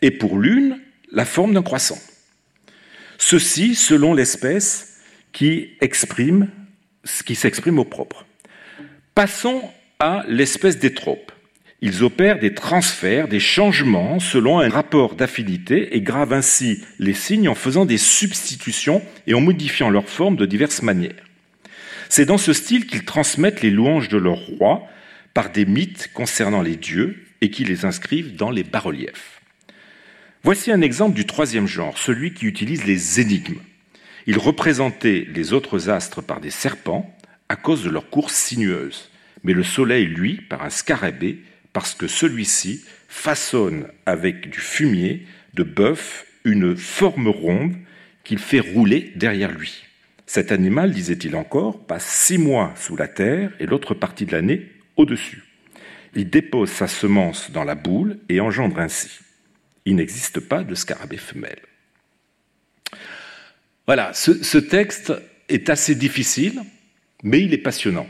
[0.00, 0.80] et pour l'une,
[1.12, 1.98] la forme d'un croissant.
[3.18, 4.98] Ceci selon l'espèce
[5.32, 8.24] qui qui s'exprime au propre.
[9.14, 9.60] Passons
[9.98, 11.32] à l'espèce des tropes.
[11.82, 17.48] Ils opèrent des transferts, des changements selon un rapport d'affinité et gravent ainsi les signes
[17.48, 21.24] en faisant des substitutions et en modifiant leur forme de diverses manières.
[22.10, 24.86] C'est dans ce style qu'ils transmettent les louanges de leur roi
[25.32, 29.40] par des mythes concernant les dieux et qui les inscrivent dans les bas-reliefs.
[30.42, 33.60] Voici un exemple du troisième genre, celui qui utilise les énigmes.
[34.26, 37.14] Ils représentaient les autres astres par des serpents
[37.48, 39.10] à cause de leur course sinueuse,
[39.44, 41.40] mais le soleil, lui, par un scarabée,
[41.72, 47.74] parce que celui-ci façonne avec du fumier de bœuf une forme ronde
[48.24, 49.84] qu'il fait rouler derrière lui.
[50.26, 54.70] Cet animal, disait-il encore, passe six mois sous la terre et l'autre partie de l'année
[54.96, 55.42] au-dessus.
[56.14, 59.10] Il dépose sa semence dans la boule et engendre ainsi.
[59.84, 61.60] Il n'existe pas de scarabée femelle.
[63.86, 65.12] Voilà, ce, texte
[65.48, 66.62] est assez difficile,
[67.24, 68.06] mais il est passionnant.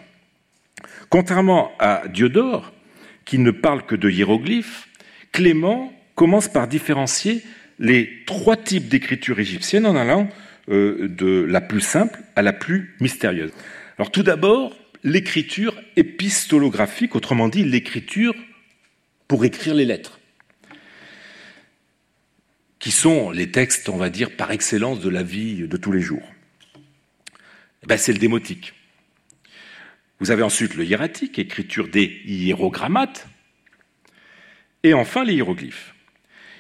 [1.08, 2.72] Contrairement à Diodore,
[3.24, 4.88] qui ne parle que de hiéroglyphes,
[5.32, 7.42] Clément commence par différencier
[7.78, 10.28] les trois types d'écriture égyptienne en allant
[10.68, 13.52] euh, de la plus simple à la plus mystérieuse.
[13.98, 18.34] Alors tout d'abord, l'écriture épistolographique, autrement dit l'écriture
[19.28, 20.20] pour écrire les lettres,
[22.78, 26.00] qui sont les textes, on va dire, par excellence de la vie de tous les
[26.00, 26.26] jours.
[27.82, 28.74] Eh ben, c'est le démotique.
[30.20, 33.26] Vous avez ensuite le hiératique, écriture des hiérogrammates,
[34.82, 35.94] et enfin les hiéroglyphes.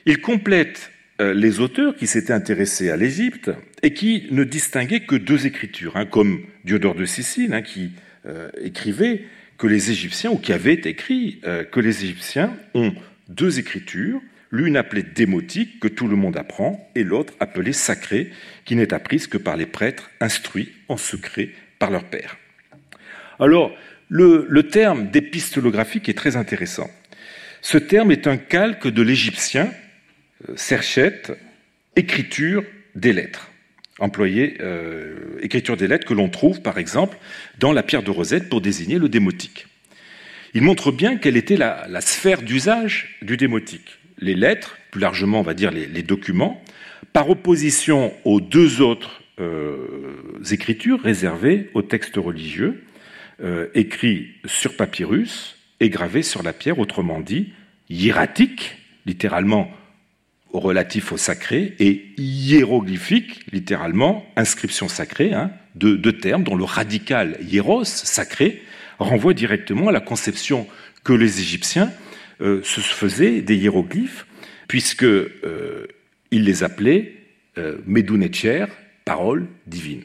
[0.06, 3.50] Il complète euh, les auteurs qui s'étaient intéressés à l'Égypte
[3.82, 7.92] et qui ne distinguaient que deux écritures, hein, comme Diodore de Sicile, hein, qui
[8.26, 9.24] euh, écrivait
[9.58, 12.94] que les Égyptiens, ou qui avait écrit euh, que les Égyptiens ont
[13.28, 18.30] deux écritures, l'une appelée démotique, que tout le monde apprend, et l'autre appelée sacrée,
[18.64, 22.39] qui n'est apprise que par les prêtres instruits en secret par leur père.
[23.40, 23.74] Alors,
[24.10, 26.90] le, terme d'épistolographique est très intéressant.
[27.62, 29.72] Ce terme est un calque de l'égyptien,
[30.48, 31.32] euh, serchette,
[31.96, 33.50] écriture des lettres.
[33.98, 37.16] Employé, euh, écriture des lettres que l'on trouve, par exemple,
[37.58, 39.66] dans la pierre de Rosette pour désigner le démotique.
[40.54, 43.98] Il montre bien quelle était la, sphère d'usage du démotique.
[44.18, 46.62] Les lettres, plus largement, on va dire les, documents,
[47.12, 52.82] par opposition aux deux autres euh, écritures réservées aux textes religieux,
[53.42, 57.52] euh, écrit sur papyrus et gravé sur la pierre, autrement dit,
[57.88, 58.76] hiératique,
[59.06, 59.70] littéralement
[60.52, 67.84] relatif au sacré, et hiéroglyphique, littéralement inscription sacrée, hein, deux, termes dont le radical hiéros,
[67.84, 68.62] sacré,
[68.98, 70.66] renvoie directement à la conception
[71.04, 71.92] que les Égyptiens
[72.40, 74.26] euh, se faisaient des hiéroglyphes,
[74.68, 75.06] puisqu'il
[75.44, 75.86] euh,
[76.32, 77.14] les appelait
[77.58, 77.78] euh,
[79.04, 80.04] parole divine.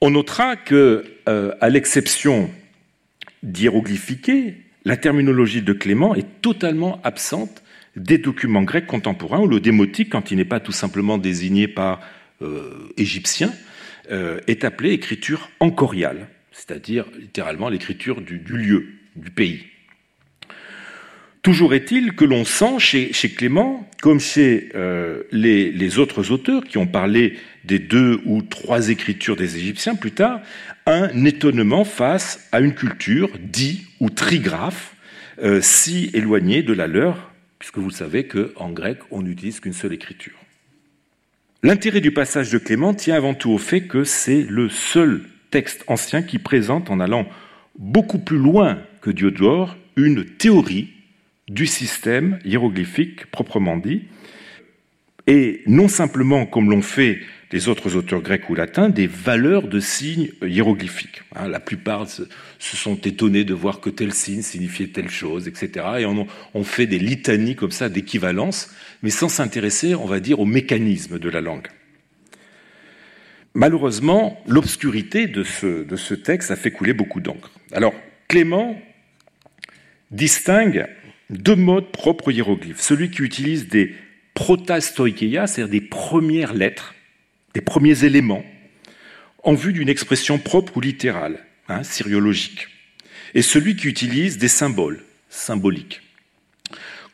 [0.00, 2.50] On notera que, euh, à l'exception
[3.42, 7.62] d'hiéroglyphiquer, la terminologie de Clément est totalement absente
[7.96, 12.00] des documents grecs contemporains où le démotique, quand il n'est pas tout simplement désigné par
[12.42, 13.52] euh, égyptien,
[14.10, 19.64] euh, est appelé écriture encoriale, c'est-à-dire littéralement l'écriture du, lieu, du pays.
[21.46, 26.76] Toujours est-il que l'on sent chez, Clément, comme chez euh, les, les, autres auteurs qui
[26.76, 30.40] ont parlé des deux ou trois écritures des Égyptiens plus tard,
[30.86, 34.96] un étonnement face à une culture dit ou trigraphe
[35.60, 37.30] si éloignée de la leur
[37.60, 40.34] puisque vous savez qu'en grec, on n'utilise qu'une seule écriture.
[41.62, 45.22] L'intérêt du passage de Clément tient avant tout au fait que c'est le seul
[45.52, 47.28] texte ancien qui présente, en allant
[47.78, 50.95] beaucoup plus loin que Diodore, une théorie
[51.48, 54.02] du système hiéroglyphique proprement dit,
[55.26, 57.20] et non simplement comme l'ont fait
[57.52, 61.22] les autres auteurs grecs ou latins des valeurs de signes hiéroglyphiques.
[61.34, 62.24] Hein, la plupart se,
[62.58, 65.86] sont étonnés de voir que tel signe signifiait telle chose, etc.
[66.00, 68.70] Et on, fait des litanies comme ça d'équivalence,
[69.02, 71.68] mais sans s'intéresser, on va dire, au mécanisme de la langue.
[73.54, 77.52] Malheureusement, l'obscurité de ce, de ce texte a fait couler beaucoup d'encre.
[77.72, 77.94] Alors,
[78.28, 78.76] Clément
[80.10, 80.86] distingue
[81.30, 82.80] deux modes propres aux hiéroglyphes.
[82.80, 83.94] Celui qui utilise des
[84.36, 86.94] protastoikeia, c'est-à-dire des premières lettres,
[87.54, 88.44] des premiers éléments
[89.42, 92.68] en vue d'une expression propre ou littérale, hein, syriologique,
[93.34, 96.02] et celui qui utilise des symboles, symboliques.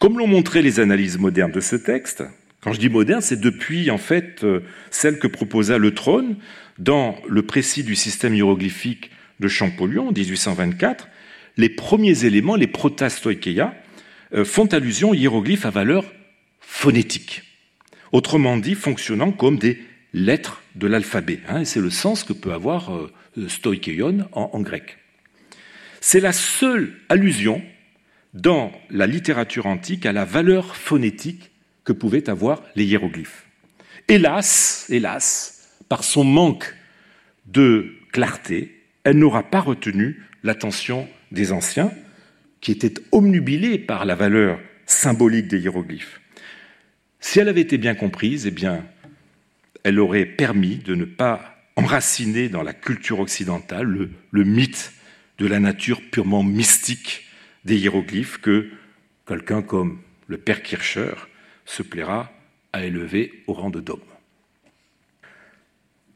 [0.00, 2.24] Comme l'ont montré les analyses modernes de ce texte,
[2.60, 4.60] quand je dis moderne, c'est depuis en fait euh,
[4.90, 6.36] celle que proposa le trône
[6.78, 11.08] dans le précis du système hiéroglyphique de Champollion en 1824.
[11.56, 13.74] Les premiers éléments, les protastoikeia,
[14.45, 16.05] font allusion aux hiéroglyphes à valeur
[16.61, 17.43] phonétique.
[18.12, 19.78] Autrement dit, fonctionnant comme des
[20.12, 21.41] lettres de l'alphabet.
[21.49, 23.11] Hein, c'est le sens que peut avoir euh,
[24.33, 24.99] en, grec.
[26.01, 27.62] C'est la seule allusion
[28.35, 31.51] dans la littérature antique à la valeur phonétique
[31.85, 33.47] que pouvaient avoir les hiéroglyphes.
[34.09, 36.74] Hélas, hélas, par son manque
[37.47, 41.93] de clarté, elle n'aura pas retenu l'attention des anciens,
[42.62, 46.20] qui étaient omnubilés par la valeur symbolique des hiéroglyphes.
[47.20, 48.86] Si elle avait été bien comprise, eh bien,
[49.84, 54.92] elle aurait permis de ne pas enraciner dans la culture occidentale le, mythe
[55.38, 57.26] de la nature purement mystique
[57.64, 58.70] des hiéroglyphes que
[59.26, 61.14] quelqu'un comme le père Kircher
[61.64, 62.32] se plaira
[62.72, 64.02] à élever au rang de dogme.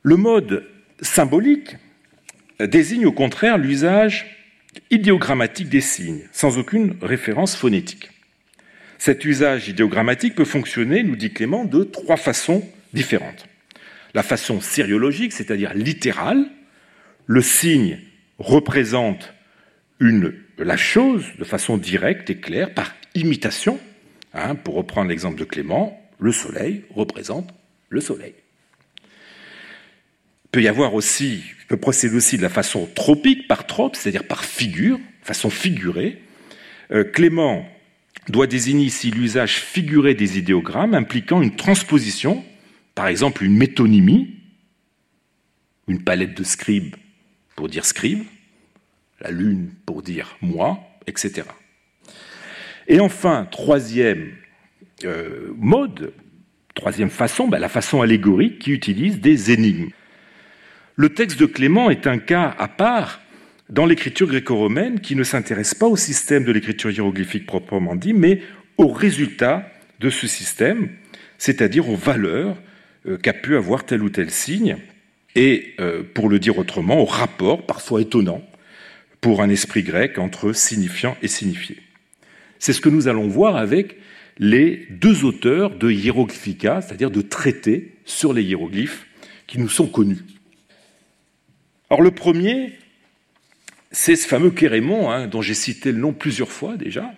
[0.03, 0.69] Le mode
[1.01, 1.77] symbolique
[2.61, 4.36] désigne au contraire l'usage
[4.91, 8.11] idéogrammatique des signes, sans aucune référence phonétique.
[8.99, 13.47] Cet usage idéogrammatique peut fonctionner, nous dit Clément, de trois façons différentes
[14.17, 16.47] la façon sériologique, c'est-à-dire littérale.
[17.27, 18.01] Le signe
[18.39, 19.35] représente
[20.01, 23.79] la chose de façon directe et claire, par imitation.
[24.33, 27.53] Hein, pour reprendre l'exemple de Clément, le soleil représente
[27.91, 28.35] le soleil.
[30.57, 34.25] Il peut y avoir aussi, peut procéder aussi de la façon tropique, par trope, c'est-à-dire
[34.25, 36.23] par figure, façon figurée.
[36.93, 37.69] Euh, Clément
[38.31, 42.43] doit désigner ici l'usage figuré des idéogrammes impliquant une transposition
[42.95, 44.35] par exemple une métonymie,
[45.89, 46.97] une palette de scribes
[47.55, 48.25] pour dire scribe,
[49.21, 51.43] la lune pour dire moi, etc.
[52.89, 54.33] Et enfin, troisième
[55.05, 56.15] euh, mode,
[56.75, 59.91] troisième façon, ben, la façon allégorique qui utilise des énigmes.
[60.99, 63.21] Le texte de Clément est un cas à part
[63.69, 68.41] dans l'écriture gréco-romaine qui ne s'intéresse pas au système de l'écriture hiéroglyphique proprement dit, mais
[68.79, 69.71] aux résultats
[70.01, 70.89] de ce système,
[71.37, 72.57] c'est-à-dire aux valeurs
[73.07, 74.79] euh, qu'a pu avoir tel ou tel signe,
[75.35, 78.43] et, euh, pour le dire autrement, au rapport, parfois étonnant,
[79.21, 81.77] pour un esprit grec entre signifiant et signifié.
[82.59, 83.99] C'est ce que nous allons voir avec
[84.39, 89.07] les deux auteurs de Hieroglyphica, c'est-à-dire de traités sur les hiéroglyphes
[89.47, 90.23] qui nous sont connus.
[91.91, 92.73] Or, le premier,
[93.93, 97.15] c'est ce fameux Kérémon, hein, dont j'ai cité le nom plusieurs fois déjà,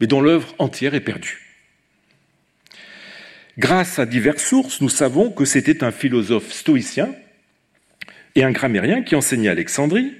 [0.00, 1.38] mais dont l'œuvre entière est perdue.
[3.58, 7.14] Grâce à diverses sources, nous savons que c'était un philosophe stoïcien
[8.34, 10.14] et un grammairien qui enseignait à Alexandrie,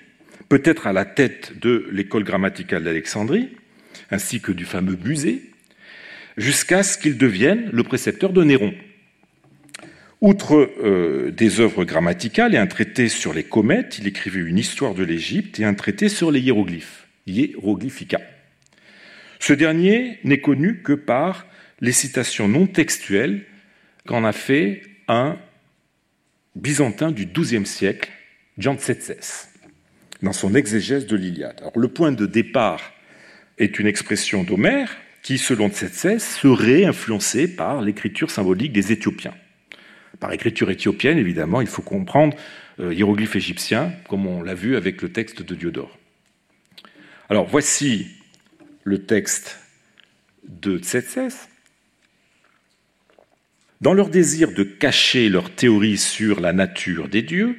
[0.48, 3.48] peut-être à la tête de l'école grammaticale d'Alexandrie,
[4.10, 5.50] ainsi que du fameux musée,
[6.36, 8.74] jusqu'à ce qu'il devienne le précepteur de Néron.
[10.20, 14.94] Outre euh, des œuvres grammaticales et un traité sur les comètes, il écrivait une histoire
[14.94, 18.20] de l'Égypte et un traité sur les hiéroglyphes, Hieroglyphica.
[19.38, 21.46] Ce dernier n'est connu que par
[21.80, 23.46] les citations non textuelles
[24.06, 25.38] qu'en a fait un
[26.54, 28.10] byzantin du XIIe siècle,
[28.58, 29.48] Jean Tsetses,
[30.22, 31.62] dans son exégèse de l'Iliade.
[31.74, 32.92] Le point de départ
[33.56, 39.34] est une expression d'Homère qui, selon Tsetses, serait influencée par l'écriture symbolique des Éthiopiens.
[40.18, 42.36] Par écriture éthiopienne, évidemment, il faut comprendre
[42.80, 45.96] euh, hiéroglyphe égyptien, comme on l'a vu avec le texte de Diodore.
[47.28, 48.08] Alors, voici
[48.84, 49.60] le texte
[50.48, 51.48] de Tsetses.
[53.80, 57.56] Dans leur désir de cacher leur théorie sur la nature des dieux,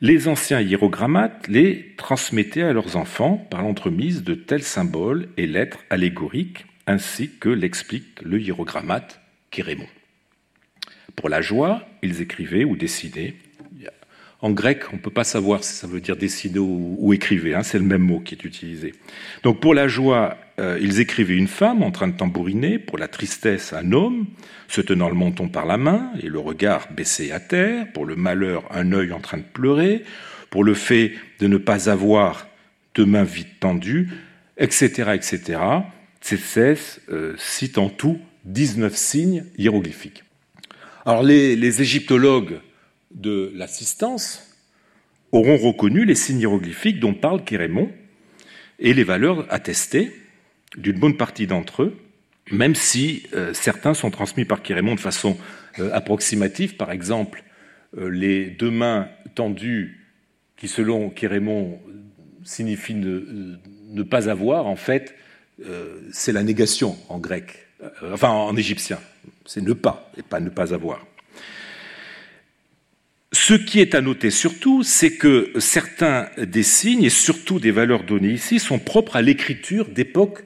[0.00, 5.84] les anciens hiérogrammates les transmettaient à leurs enfants par l'entremise de tels symboles et lettres
[5.90, 9.20] allégoriques, ainsi que l'explique le hiérogrammate
[9.50, 9.86] Kérémon.
[11.16, 13.34] Pour la joie, ils écrivaient ou dessinaient
[14.44, 17.62] en grec, on ne peut pas savoir si ça veut dire dessiner ou, écrivez, hein,
[17.62, 18.92] c'est le même mot qui est utilisé.
[19.42, 23.08] Donc pour la joie, euh, ils écrivaient une femme en train de tambouriner, pour la
[23.08, 24.26] tristesse, un homme
[24.68, 28.16] se tenant le menton par la main et le regard baissé à terre, pour le
[28.16, 30.02] malheur, un œil en train de pleurer,
[30.50, 32.46] pour le fait de ne pas avoir
[32.94, 34.10] deux mains vite tendues,
[34.58, 35.12] etc.
[35.14, 35.58] etc.
[36.20, 36.76] Tsécès
[37.10, 40.23] euh, cite en tout 19 signes hiéroglyphiques.
[41.06, 42.60] Alors les, égyptologues
[43.10, 44.42] de l'assistance
[45.32, 47.90] auront reconnu les signes hiéroglyphiques dont parle Kérémon
[48.78, 50.12] et les valeurs attestées
[50.78, 51.96] d'une bonne partie d'entre eux,
[52.50, 55.36] même si euh, certains sont transmis par Kérémon de façon
[55.78, 56.76] euh, approximative.
[56.76, 57.44] Par exemple,
[57.98, 60.08] euh, les deux mains tendues,
[60.56, 61.80] qui selon Kérémon
[62.44, 65.14] signifient ne, pas avoir, en fait,
[66.12, 67.66] c'est la négation en grec,
[68.12, 68.98] enfin en égyptien.
[69.46, 71.06] C'est ne pas et pas ne pas avoir.
[73.32, 78.04] Ce qui est à noter surtout, c'est que certains des signes, et surtout des valeurs
[78.04, 80.44] données ici, sont propres à l'écriture d'époque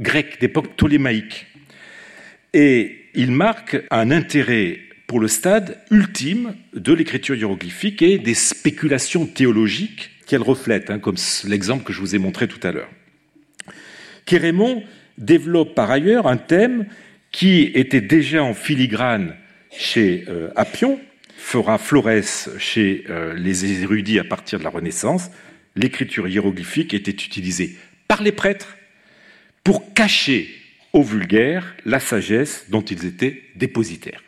[0.00, 1.46] grecque, d'époque ptolémaïque.
[2.54, 9.26] Et ils marquent un intérêt pour le stade ultime de l'écriture hiéroglyphique et des spéculations
[9.26, 12.90] théologiques qu'elle reflète, hein, comme l'exemple que je vous ai montré tout à l'heure.
[14.24, 14.82] Kérémon
[15.18, 16.86] développe par ailleurs un thème
[17.32, 19.36] qui était déjà en filigrane
[19.70, 21.00] chez euh, Appion,
[21.36, 22.08] fera Flores
[22.58, 25.30] chez euh, les érudits à partir de la Renaissance,
[25.76, 27.76] l'écriture hiéroglyphique était utilisée
[28.08, 28.76] par les prêtres
[29.64, 30.50] pour cacher
[30.92, 34.22] aux vulgaires la sagesse dont ils étaient dépositaires.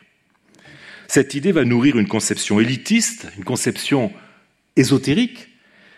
[1.07, 4.11] Cette idée va nourrir une conception élitiste, une conception
[4.75, 5.49] ésotérique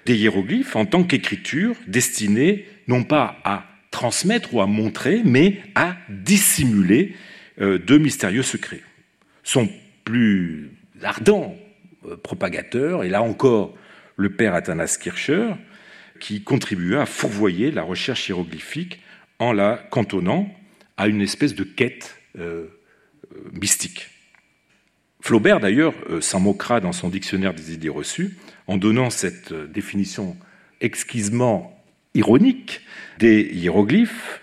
[0.05, 5.95] des hiéroglyphes en tant qu'écriture destinée non pas à transmettre ou à montrer, mais à
[6.09, 7.15] dissimuler
[7.61, 8.83] euh, de mystérieux secrets.
[9.41, 9.69] Son
[10.03, 10.71] plus
[11.01, 11.55] ardent
[12.05, 13.73] euh, propagateur, et là encore
[14.17, 15.51] le père Athanas Kircher,
[16.19, 18.99] qui contribua à fourvoyer la recherche hiéroglyphique
[19.39, 20.53] en la cantonnant
[20.97, 22.65] à une espèce de quête euh,
[23.53, 24.09] mystique.
[25.21, 28.37] Flaubert, d'ailleurs, s'en moquera dans son dictionnaire des idées reçues
[28.67, 30.37] en donnant cette définition
[30.81, 31.74] exquisement
[32.15, 32.81] ironique
[33.19, 34.41] des hiéroglyphes,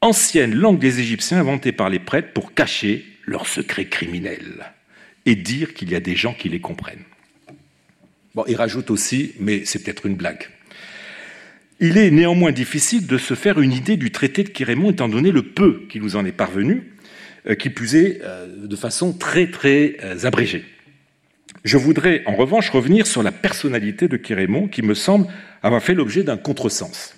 [0.00, 4.72] ancienne langue des Égyptiens inventée par les prêtres pour cacher leurs secrets criminels
[5.26, 7.04] et dire qu'il y a des gens qui les comprennent.
[8.34, 10.48] Bon, il rajoute aussi, mais c'est peut-être une blague.
[11.80, 15.30] Il est néanmoins difficile de se faire une idée du traité de Kérémon, étant donné
[15.30, 16.92] le peu qui nous en est parvenu,
[17.48, 20.64] euh, qui plus est euh, de façon très très euh, abrégée.
[21.68, 25.26] Je voudrais en revanche revenir sur la personnalité de Kérémon, qui me semble
[25.62, 27.14] avoir fait l'objet d'un contresens.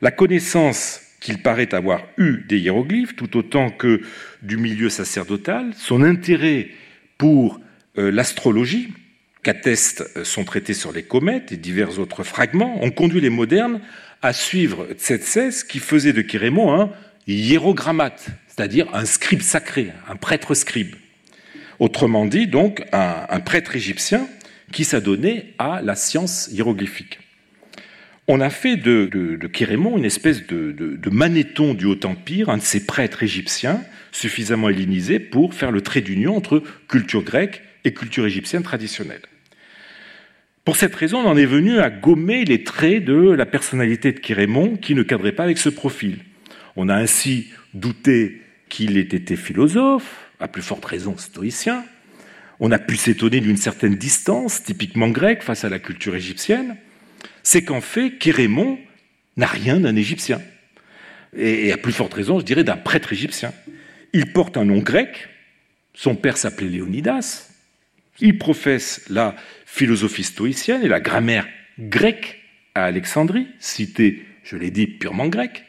[0.00, 4.00] La connaissance qu'il paraît avoir eue des hiéroglyphes, tout autant que
[4.40, 6.68] du milieu sacerdotal, son intérêt
[7.18, 7.60] pour
[7.98, 8.94] euh, l'astrologie,
[9.42, 13.82] qu'atteste euh, son traité sur les comètes et divers autres fragments, ont conduit les modernes
[14.22, 16.90] à suivre Tsetses qui faisait de Kérémon un
[17.26, 20.94] hiérogrammate, c'est-à-dire un scribe sacré, un prêtre scribe.
[21.80, 24.26] Autrement dit, donc, un, prêtre égyptien
[24.72, 27.20] qui s'adonnait à la science hiéroglyphique.
[28.26, 32.62] On a fait de, de, Kérémon une espèce de, de, manéthon du Haut-Empire, un de
[32.62, 33.80] ces prêtres égyptiens
[34.12, 39.22] suffisamment hellénisés pour faire le trait d'union entre culture grecque et culture égyptienne traditionnelle.
[40.64, 44.18] Pour cette raison, on en est venu à gommer les traits de la personnalité de
[44.18, 46.18] Kérémon qui ne cadrait pas avec ce profil.
[46.76, 51.84] On a ainsi douté qu'il ait été philosophe, à plus forte raison stoïcien.
[52.60, 56.76] On a pu s'étonner d'une certaine distance, typiquement grecque, face à la culture égyptienne
[57.42, 58.78] c'est qu'en fait, Kérémon
[59.38, 60.42] n'a rien d'un Égyptien.
[61.34, 63.54] Et à plus forte raison, je dirais, d'un prêtre égyptien.
[64.12, 65.28] Il porte un nom grec,
[65.94, 67.48] son père s'appelait Léonidas,
[68.20, 69.34] il professe la
[69.64, 72.42] philosophie stoïcienne et la grammaire grecque
[72.74, 75.64] à Alexandrie, cité, je l'ai dit, purement grecque.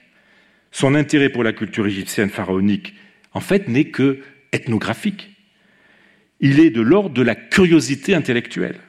[0.72, 2.94] son intérêt pour la culture égyptienne pharaonique,
[3.34, 4.20] en fait, n'est que
[4.52, 5.30] ethnographique.
[6.40, 8.80] Il est de l'ordre de la curiosité intellectuelle,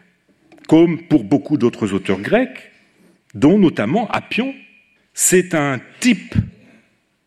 [0.68, 2.70] comme pour beaucoup d'autres auteurs grecs,
[3.34, 4.54] dont notamment Appion.
[5.14, 6.34] C'est un type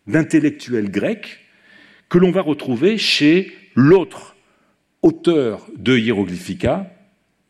[0.07, 1.39] d'intellectuel grec
[2.09, 4.35] que l'on va retrouver chez l'autre
[5.01, 6.91] auteur de Hieroglyphica,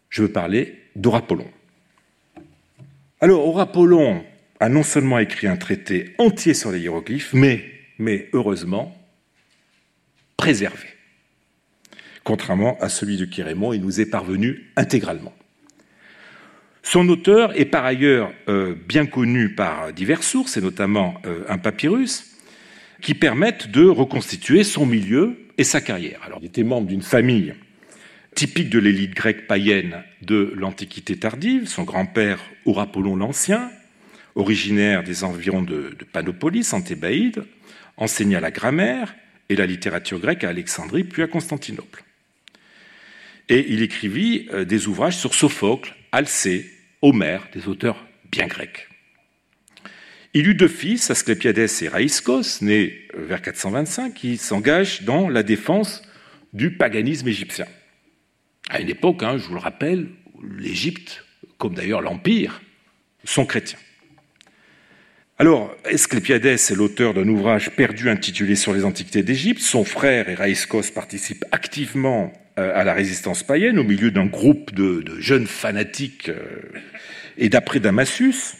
[0.09, 1.47] je veux parler d'Orapollon.
[3.21, 4.23] Alors, Orapollon
[4.59, 7.63] a non seulement écrit un traité entier sur les hiéroglyphes, mais,
[7.97, 8.95] mais heureusement,
[10.38, 10.88] préservé.
[12.23, 15.34] Contrairement à celui de Quirémon, il nous est parvenu intégralement.
[16.81, 21.57] Son auteur est par ailleurs euh, bien connu par diverses sources, et notamment euh, un
[21.57, 22.36] papyrus,
[23.01, 26.21] qui permettent de reconstituer son milieu et sa carrière.
[26.41, 27.53] Il était membre d'une famille
[28.36, 33.69] typique de l'élite grecque païenne de l'Antiquité tardive, son grand-père Aurapollon l'Ancien,
[34.36, 37.43] originaire des environs de, Panopolis, en Thébaïde,
[37.97, 39.15] enseigna la grammaire
[39.50, 42.04] et la littérature grecque à Alexandrie, puis à Constantinople.
[43.50, 46.70] Et il écrivit euh, des ouvrages sur Sophocle, Alcée,
[47.02, 48.88] Homère, des auteurs bien grecs.
[50.34, 55.44] Il eut deux fils, Asclépiades et Raïskos, nés euh, vers 425, qui s'engagent dans la
[55.44, 56.02] défense
[56.54, 57.66] du paganisme égyptien.
[58.70, 60.08] À une époque, hein, je vous le rappelle,
[60.58, 61.26] l'Égypte,
[61.58, 62.62] comme d'ailleurs l'Empire,
[63.24, 63.80] sont chrétiens.
[65.39, 69.61] Alors, Esclépiades est l'auteur d'un ouvrage perdu intitulé Sur les antiquités d'Égypte.
[69.61, 75.03] Son frère Eraïskos participe activement euh, à la résistance païenne au milieu d'un groupe de,
[75.19, 76.39] jeunes fanatiques euh,
[77.39, 78.53] et d'après Damassus.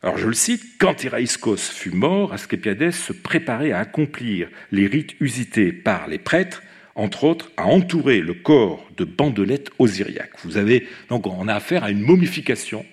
[0.00, 5.16] Alors je le cite, quand Eraïskos fut mort, Asclépiades se préparait à accomplir les rites
[5.18, 6.62] usités par les prêtres,
[6.94, 10.38] entre autres à entourer le corps de bandelettes osiriaques.
[10.44, 12.86] Vous avez donc on a affaire à une momification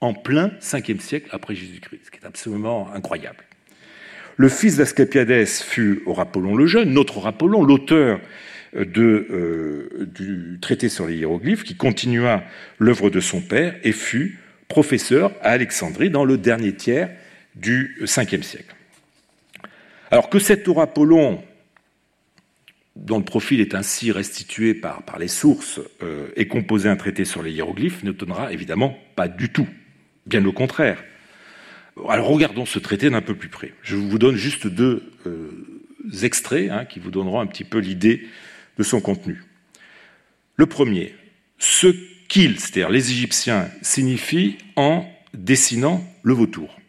[0.00, 3.44] en plein 5e siècle après Jésus-Christ, ce qui est absolument incroyable.
[4.36, 8.20] Le fils d'Asclépiades fut Aurapollon le Jeune, notre Aurapollon, l'auteur
[8.74, 12.42] euh, du traité sur les hiéroglyphes, qui continua
[12.78, 14.38] l'œuvre de son père et fut
[14.68, 17.10] professeur à Alexandrie dans le dernier tiers
[17.56, 18.74] du 5e siècle.
[20.10, 21.42] Alors que cet Aurapollon,
[22.96, 27.42] dont le profil est ainsi restitué par, les sources, euh, ait composé un traité sur
[27.42, 29.68] les hiéroglyphes, ne donnera évidemment pas du tout.
[30.26, 31.02] Bien au contraire.
[32.08, 33.72] Alors regardons ce traité d'un peu plus près.
[33.82, 35.50] Je vous donne juste deux euh,
[36.22, 38.26] extraits hein, qui vous donneront un petit peu l'idée
[38.78, 39.42] de son contenu.
[40.56, 41.14] Le premier,
[41.58, 41.88] ce
[42.28, 45.04] qu'ils, c'est-à-dire les Égyptiens, signifient en
[45.34, 46.80] dessinant le vautour.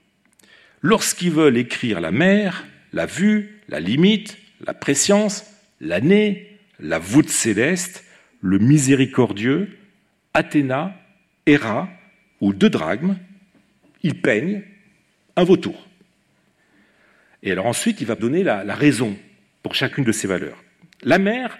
[0.82, 5.46] Lorsqu'ils veulent écrire la mer, la vue, la limite, la préscience,
[5.80, 8.04] l'année, la voûte céleste,
[8.42, 9.70] le miséricordieux,
[10.34, 10.96] Athéna,
[11.46, 11.90] Héra
[12.42, 13.16] ou deux drachmes,
[14.04, 14.64] il peigne
[15.36, 15.88] un vautour.
[17.44, 19.16] Et alors ensuite, il va donner la, raison
[19.64, 20.62] pour chacune de ces valeurs.
[21.04, 21.58] La mer,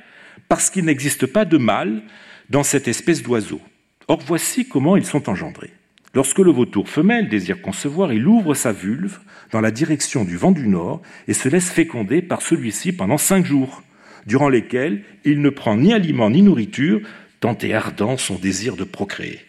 [0.48, 2.02] parce qu'il n'existe pas de mâle
[2.50, 3.62] dans cette espèce d'oiseau.
[4.08, 5.72] Or, voici comment ils sont engendrés.
[6.14, 9.20] Lorsque le vautour femelle désire concevoir, il ouvre sa vulve
[9.52, 13.46] dans la direction du vent du nord et se laisse féconder par celui-ci pendant cinq
[13.46, 13.82] jours,
[14.26, 17.02] durant lesquels il ne prend ni aliment ni nourriture,
[17.40, 19.40] tant est ardent son désir de procréer.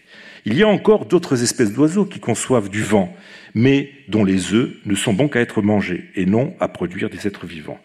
[0.44, 3.14] Il y a encore d'autres espèces d'oiseaux qui conçoivent du vent,
[3.54, 7.28] mais dont les œufs ne sont bons qu'à être mangés et non à produire des
[7.28, 7.78] êtres vivants.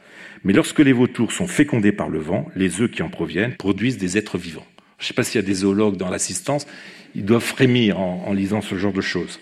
[0.43, 3.97] Mais lorsque les vautours sont fécondés par le vent, les œufs qui en proviennent produisent
[3.97, 4.65] des êtres vivants.
[4.97, 6.65] Je ne sais pas s'il y a des zoologues dans l'assistance,
[7.13, 9.39] ils doivent frémir en, lisant ce genre de choses.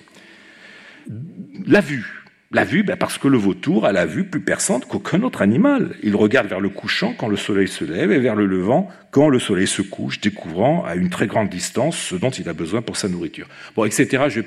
[1.66, 2.25] La vue,
[2.56, 5.94] la vue, ben, parce que le vautour a la vue plus perçante qu'aucun autre animal.
[6.02, 9.28] Il regarde vers le couchant quand le soleil se lève et vers le levant quand
[9.28, 12.82] le soleil se couche, découvrant à une très grande distance ce dont il a besoin
[12.82, 13.48] pour sa nourriture.
[13.76, 14.08] Bon, etc.
[14.30, 14.46] Je ne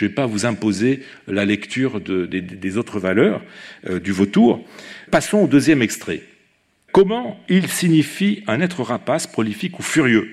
[0.00, 3.42] vais, pas, vous imposer la lecture de, des, autres valeurs
[3.88, 4.64] euh, du vautour.
[5.10, 6.22] Passons au deuxième extrait.
[6.92, 10.28] Comment il signifie un être rapace, prolifique ou furieux?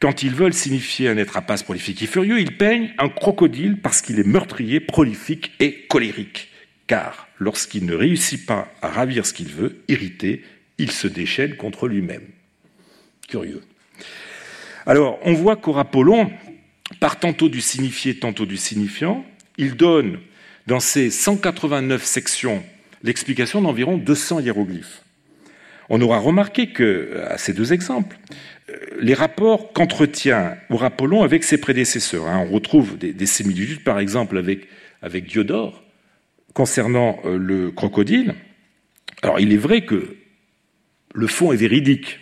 [0.00, 4.02] Quand ils veulent signifier un être rapace, prolifique et furieux, ils peignent un crocodile parce
[4.02, 6.47] qu'il est meurtrier, prolifique et colérique.
[6.88, 10.42] Car lorsqu'il ne réussit pas à ravir ce qu'il veut, irrité,
[10.78, 12.26] il se déchaîne contre lui-même.
[13.28, 13.62] Curieux.
[14.86, 16.30] Alors, on voit qu'Aurapollon
[16.98, 19.24] part tantôt du signifié, tantôt du signifiant.
[19.58, 20.18] Il donne,
[20.66, 22.64] dans ses 189 sections,
[23.02, 25.02] l'explication d'environ 200 hiéroglyphes.
[25.90, 28.18] On aura remarqué que, à ces deux exemples,
[28.70, 32.26] euh, les rapports qu'entretient Aurapollon avec ses prédécesseurs.
[32.26, 32.46] Hein.
[32.48, 34.42] on retrouve des, similitudes, par exemple,
[35.02, 35.82] avec Diodore,
[36.54, 38.34] concernant euh, le crocodile.
[39.22, 40.16] Alors, il est vrai que
[41.14, 42.20] le fond est véridique.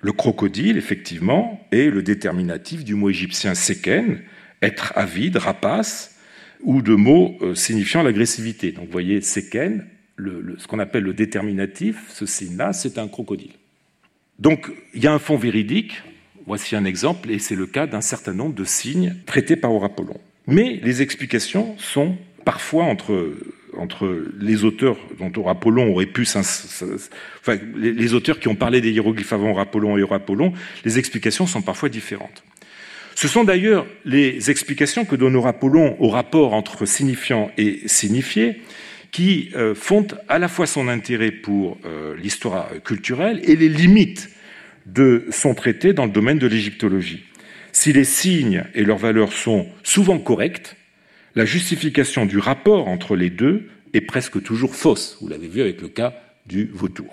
[0.00, 4.20] Le crocodile, effectivement, est le déterminatif du mot égyptien seken,
[4.62, 6.18] être avide, rapace,
[6.62, 8.72] ou de mots euh, signifiant l'agressivité.
[8.72, 9.86] Donc, vous voyez, seken,
[10.18, 13.52] ce qu'on appelle le déterminatif, ce signe-là, c'est un crocodile.
[14.38, 16.02] Donc il y a un fond véridique,
[16.46, 20.18] voici un exemple, et c'est le cas d'un certain nombre de signes traités par Aurapollon.
[20.46, 23.34] Mais les explications sont parfois entre,
[24.40, 26.26] les auteurs dont Aurapollon aurait pu...
[26.36, 30.52] Enfin, les, auteurs qui ont parlé des hiéroglyphes avant Aurapollon et Aurapollon,
[30.84, 32.42] les explications sont parfois différentes.
[33.14, 38.60] Ce sont d'ailleurs les explications que donne Aurapollon au rapport entre signifiant et signifié
[39.10, 44.30] qui euh, font à la fois son intérêt pour euh, l'histoire culturelle et les limites
[44.86, 47.24] de son traité dans le domaine de l'égyptologie.
[47.72, 50.76] Si les signes et leurs valeurs sont souvent correctes,
[51.34, 55.18] la justification du rapport entre les deux est presque toujours fausse.
[55.20, 56.14] Vous l'avez vu avec le cas
[56.46, 57.12] du vautour.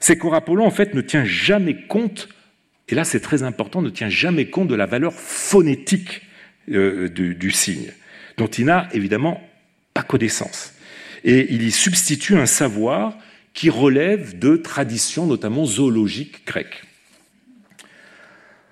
[0.00, 2.28] C'est qu'Aurapollon, en fait, ne tient jamais compte,
[2.88, 6.22] et là c'est très important, ne tient jamais compte de la valeur phonétique
[6.70, 7.92] euh, du signe,
[8.36, 9.42] dont il n'a évidemment
[9.94, 10.74] pas connaissance
[11.24, 13.16] et il y substitue un savoir
[13.54, 16.82] qui relève de traditions, notamment zoologiques grecques.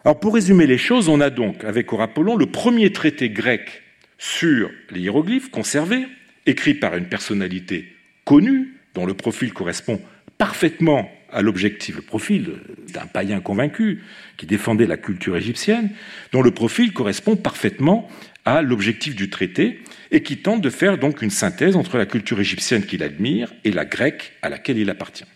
[0.05, 3.83] Alors pour résumer les choses, on a donc avec Aurapollon le premier traité grec
[4.19, 6.07] sur les hiéroglyphes conservé,
[6.47, 7.93] écrit par une personnalité
[8.25, 10.01] connue, dont le profil correspond
[10.39, 12.55] parfaitement à l'objectif, le profil
[12.93, 14.03] d'un païen convaincu
[14.37, 15.91] qui défendait la culture égyptienne,
[16.33, 18.09] dont le profil correspond parfaitement
[18.45, 22.41] à l'objectif du traité et qui tente de faire donc une synthèse entre la culture
[22.41, 25.27] égyptienne qu'il admire et la grecque à laquelle il appartient.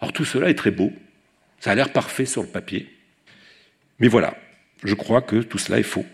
[0.00, 0.92] Alors tout cela est très beau,
[1.60, 2.90] ça a l'air parfait sur le papier,
[3.98, 4.36] mais voilà,
[4.82, 6.04] je crois que tout cela est faux.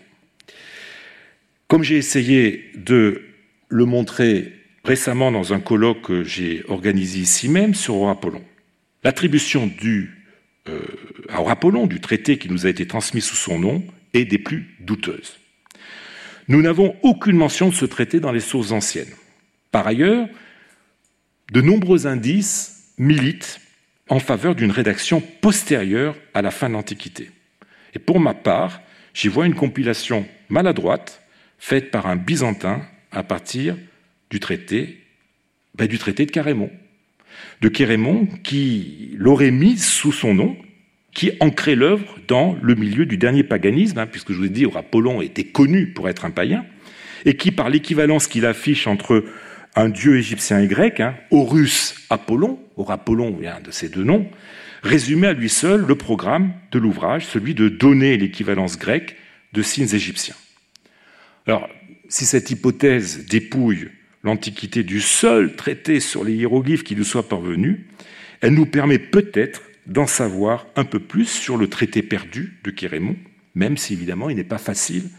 [1.71, 3.21] Comme j'ai essayé de
[3.69, 4.51] le montrer
[4.83, 8.43] récemment dans un colloque que j'ai organisé ici même sur Apollon,
[9.05, 10.11] l'attribution du
[10.67, 10.81] euh,
[11.29, 15.39] Apollon du traité qui nous a été transmis sous son nom est des plus douteuses.
[16.49, 19.15] Nous n'avons aucune mention de ce traité dans les sources anciennes.
[19.71, 20.27] Par ailleurs,
[21.53, 23.61] de nombreux indices militent
[24.09, 27.31] en faveur d'une rédaction postérieure à la fin de l'Antiquité.
[27.93, 28.81] Et pour ma part,
[29.13, 31.20] j'y vois une compilation maladroite
[31.61, 32.81] faite par un Byzantin
[33.11, 33.77] à partir
[34.31, 34.97] du traité,
[35.75, 36.71] ben, du traité de Carémon.
[37.61, 40.57] De Carémon qui l'aurait mis sous son nom
[41.13, 44.65] qui ancrait l'œuvre dans le milieu du dernier paganisme, hein, puisque je vous ai dit,
[44.75, 46.65] Apollon était connu pour être un païen,
[47.25, 49.23] et qui, par l'équivalence qu'il affiche entre
[49.75, 54.27] un dieu égyptien et grec, hein, Horus Apollon, Apollon vient de ces deux noms,
[54.81, 59.15] résumait à lui seul le programme de l'ouvrage, celui de donner l'équivalence grecque
[59.53, 60.35] de signes égyptiens.
[61.51, 61.67] Alors,
[62.07, 63.89] si cette hypothèse dépouille
[64.23, 67.87] l'Antiquité du seul traité sur les hiéroglyphes qui nous soit parvenu,
[68.39, 73.17] elle nous permet peut-être d'en savoir un peu plus sur le traité perdu de Kérémon,
[73.53, 75.09] même si évidemment il n'est pas facile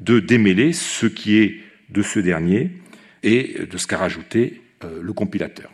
[0.00, 1.60] de démêler ce qui est
[1.90, 2.72] de ce dernier
[3.22, 5.70] et de ce qu'a rajouté euh, le compilateur.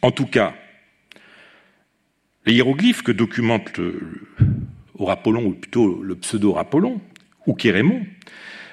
[0.00, 0.54] En tout cas,
[2.46, 4.00] les hiéroglyphes que documente le,
[4.98, 7.02] ou plutôt le pseudo-Apollon,
[7.46, 8.06] ou Kérémon,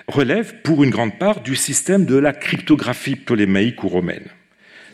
[0.07, 4.27] relèvent pour une grande part du système de la cryptographie ptolémaïque ou romaine.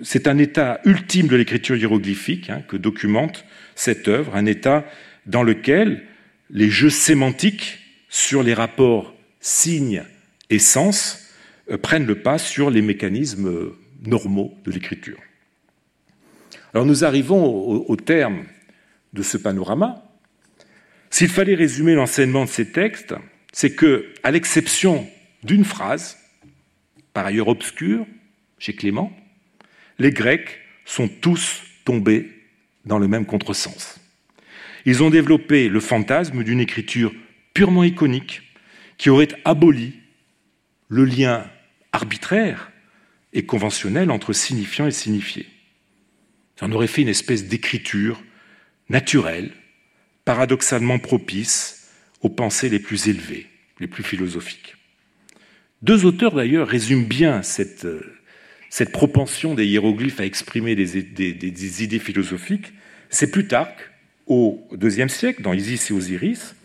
[0.04, 3.46] C'est un état ultime de l'écriture hiéroglyphique hein, que documente
[3.76, 4.86] cette œuvre, un état
[5.26, 6.04] dans lequel
[6.50, 7.80] les jeux sémantiques
[8.10, 10.04] sur les rapports signes
[10.50, 11.30] et sens
[11.72, 15.18] euh, prennent le pas sur les mécanismes euh, normaux de l'écriture.
[16.74, 18.44] Alors nous arrivons au, terme
[19.14, 20.04] de ce panorama.
[21.10, 23.16] S'il fallait résumer l'enseignement de ces textes,
[23.58, 25.10] c'est que, à l'exception
[25.42, 26.16] d'une phrase,
[27.12, 28.06] par ailleurs obscure,
[28.60, 29.12] chez Clément,
[29.98, 32.30] les Grecs sont tous tombés
[32.86, 34.00] dans le même contresens.
[34.86, 37.12] Ils ont développé le fantasme d'une écriture
[37.56, 38.44] purement iconique
[39.00, 39.96] qui aurait aboli
[40.88, 41.50] le lien
[41.94, 42.72] arbitraire
[43.34, 45.48] et conventionnel entre signifiant et signifié.
[46.62, 48.22] On aurait fait une espèce d'écriture
[48.88, 49.52] naturelle,
[50.26, 51.77] paradoxalement propice
[52.22, 53.48] aux pensées les plus élevées,
[53.80, 54.76] les plus philosophiques.
[55.82, 62.74] Deux auteurs d'ailleurs résument bien cette euh, propension des hiéroglyphes à exprimer des, idées philosophiques,
[63.10, 63.92] c'est Plutarque,
[64.26, 66.56] au IIe siècle, dans Isis et Osiris,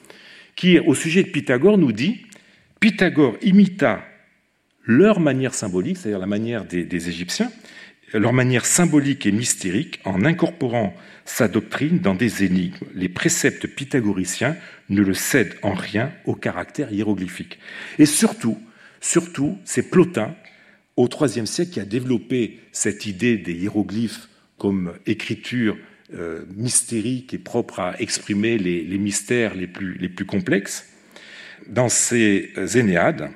[0.57, 2.27] qui, au sujet de Pythagore, nous dit
[2.81, 4.05] Pythagore imita
[4.85, 7.53] leur manière symbolique, c'est-à-dire la manière des, Égyptiens,
[8.13, 10.95] leur manière symbolique et mystérique en incorporant
[11.25, 12.87] sa doctrine dans des énigmes.
[12.95, 14.57] Les préceptes pythagoriciens
[14.89, 17.59] ne le cèdent en rien au caractère hiéroglyphique.
[17.99, 18.59] Et surtout,
[19.01, 20.35] surtout, c'est Plotin
[20.97, 25.77] au IIIe siècle qui a développé cette idée des hiéroglyphes comme écriture
[26.15, 30.89] euh, mystérique et propre à exprimer les, mystères les plus, les plus, complexes.
[31.69, 33.31] Dans ses Énéades,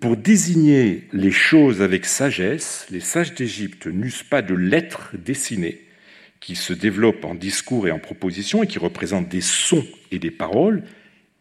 [0.00, 5.80] Pour désigner les choses avec sagesse, les sages d'Égypte n'eussent pas de lettres dessinées
[6.40, 10.30] qui se développent en discours et en propositions et qui représentent des sons et des
[10.30, 10.82] paroles.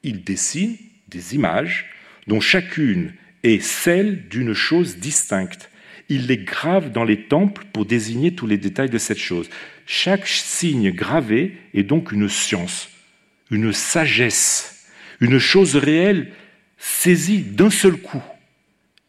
[0.03, 0.77] Ils dessinent
[1.07, 1.85] des images
[2.27, 5.69] dont chacune est celle d'une chose distincte.
[6.09, 9.49] Ils les gravent dans les temples pour désigner tous les détails de cette chose.
[9.85, 12.89] Chaque signe gravé est donc une science,
[13.51, 14.87] une sagesse,
[15.21, 16.31] une chose réelle
[16.77, 18.23] saisie d'un seul coup,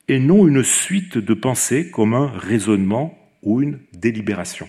[0.08, 4.68] et non une suite de pensées comme un raisonnement ou une délibération.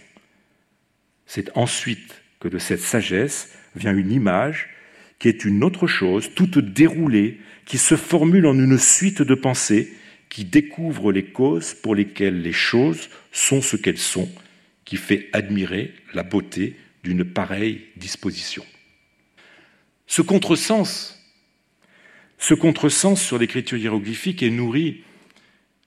[1.34, 4.68] C'est ensuite que de cette sagesse vient une image
[5.18, 9.94] qui est une autre chose, toute déroulée, qui se formule en une suite de pensées,
[10.28, 14.30] qui découvre les causes pour lesquelles les choses sont ce qu'elles sont,
[14.84, 16.76] qui fait admirer la beauté
[17.06, 18.66] d'une pareille disposition.
[20.08, 21.18] Ce contresens,
[22.40, 25.06] ce contresens sur l'écriture hiéroglyphique est nourri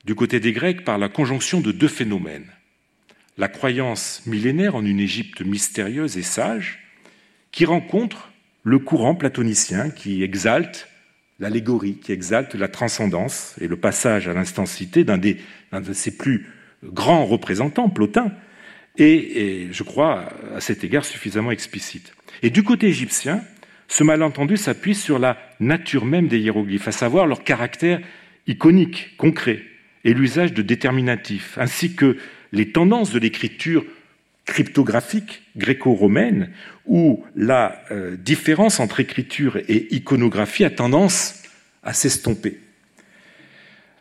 [0.07, 2.54] du côté des Grecs par la conjonction de deux phénomènes.
[3.37, 6.81] La croyance millénaire en une Égypte mystérieuse et sage,
[7.51, 8.31] qui rencontre
[8.63, 10.89] le courant platonicien qui exalte
[11.41, 16.47] l'allégorie, qui exalte la transcendance et le passage à l'instancité d'un de ses plus
[16.85, 18.33] grands représentants, Plotin,
[18.97, 22.15] et, je crois à cet égard suffisamment explicite.
[22.43, 23.43] Et du côté égyptien,
[23.89, 28.01] ce malentendu s'appuie sur la nature même des hiéroglyphes, à savoir leur caractère
[28.47, 29.63] iconique, concret,
[30.05, 32.17] et l'usage de déterminatifs, ainsi que
[32.55, 33.85] les tendances de l'écriture
[34.47, 36.51] cryptographique gréco-romaine,
[36.87, 41.43] où la euh, différence entre écriture et iconographie a tendance
[41.83, 42.59] à s'estomper.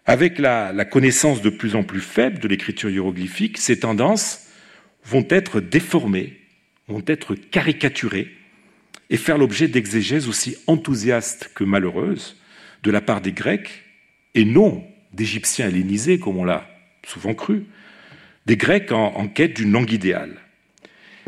[0.06, 4.48] Avec la, connaissance de plus en plus faible de l'écriture hiéroglyphique, ces tendances
[5.06, 6.42] vont être déformées,
[6.90, 8.28] vont être caricaturées
[9.10, 12.38] et faire l'objet d'exégèses aussi enthousiastes que malheureuses
[12.84, 13.84] de la part des Grecs,
[14.36, 14.84] et non
[15.14, 16.68] d'Égyptiens hellénisés, comme on l'a
[17.06, 17.66] souvent cru,
[18.46, 20.36] des Grecs en, quête d'une langue idéale.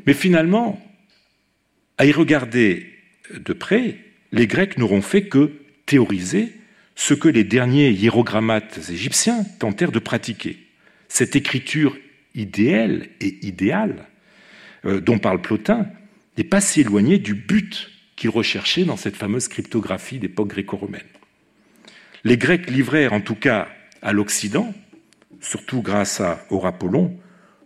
[0.06, 0.82] Mais finalement,
[1.98, 2.88] à y regarder
[3.34, 3.98] de près,
[4.32, 5.52] les Grecs n'auront fait que
[5.86, 6.54] théoriser
[6.96, 10.58] ce que les derniers hiérogrammates égyptiens tentèrent de pratiquer.
[11.08, 11.98] Cette écriture
[12.34, 14.08] idéale et idéale
[14.86, 15.88] euh, dont parle Plotin
[16.38, 21.02] n'est pas si éloignée du but qu'il recherchait dans cette fameuse cryptographie d'époque gréco-romaine.
[22.24, 23.70] Les Grecs livrèrent en tout cas
[24.02, 24.74] à l'Occident
[25.40, 27.18] surtout grâce à Aurapollon,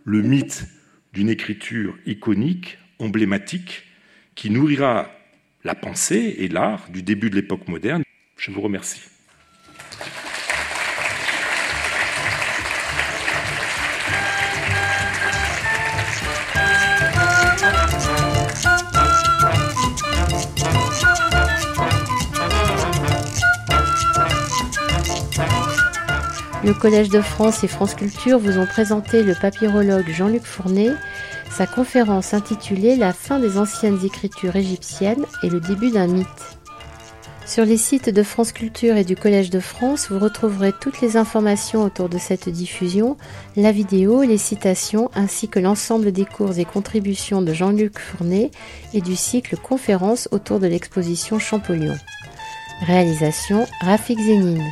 [0.03, 0.65] le mythe
[1.13, 3.83] d'une écriture iconique, emblématique,
[4.35, 5.11] qui nourrira
[5.63, 8.03] la pensée et l'art du début de l'époque moderne.
[8.37, 9.01] Je vous remercie.
[26.61, 30.89] Le Collège de France et France Culture vous ont présenté le papyrologue Jean-Luc Fournet,
[31.49, 36.57] sa conférence intitulée La fin des anciennes écritures égyptiennes et le début d'un mythe.
[37.45, 41.15] Sur les sites de France Culture et du Collège de France, vous retrouverez toutes les
[41.15, 43.15] informations autour de cette diffusion,
[43.55, 48.51] la vidéo, les citations, ainsi que l'ensemble des cours et contributions de Jean-Luc Fournet
[48.93, 51.95] et du cycle conférence autour de l'exposition Champollion.
[52.85, 54.69] Réalisation Rafik Zénine.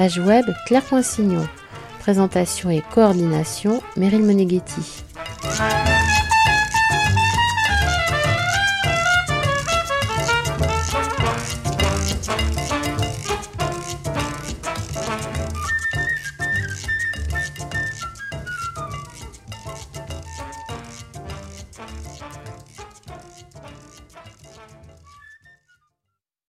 [0.00, 1.46] Page web Claire Poinsignon.
[1.98, 5.04] Présentation et coordination Meryl Moneghetti.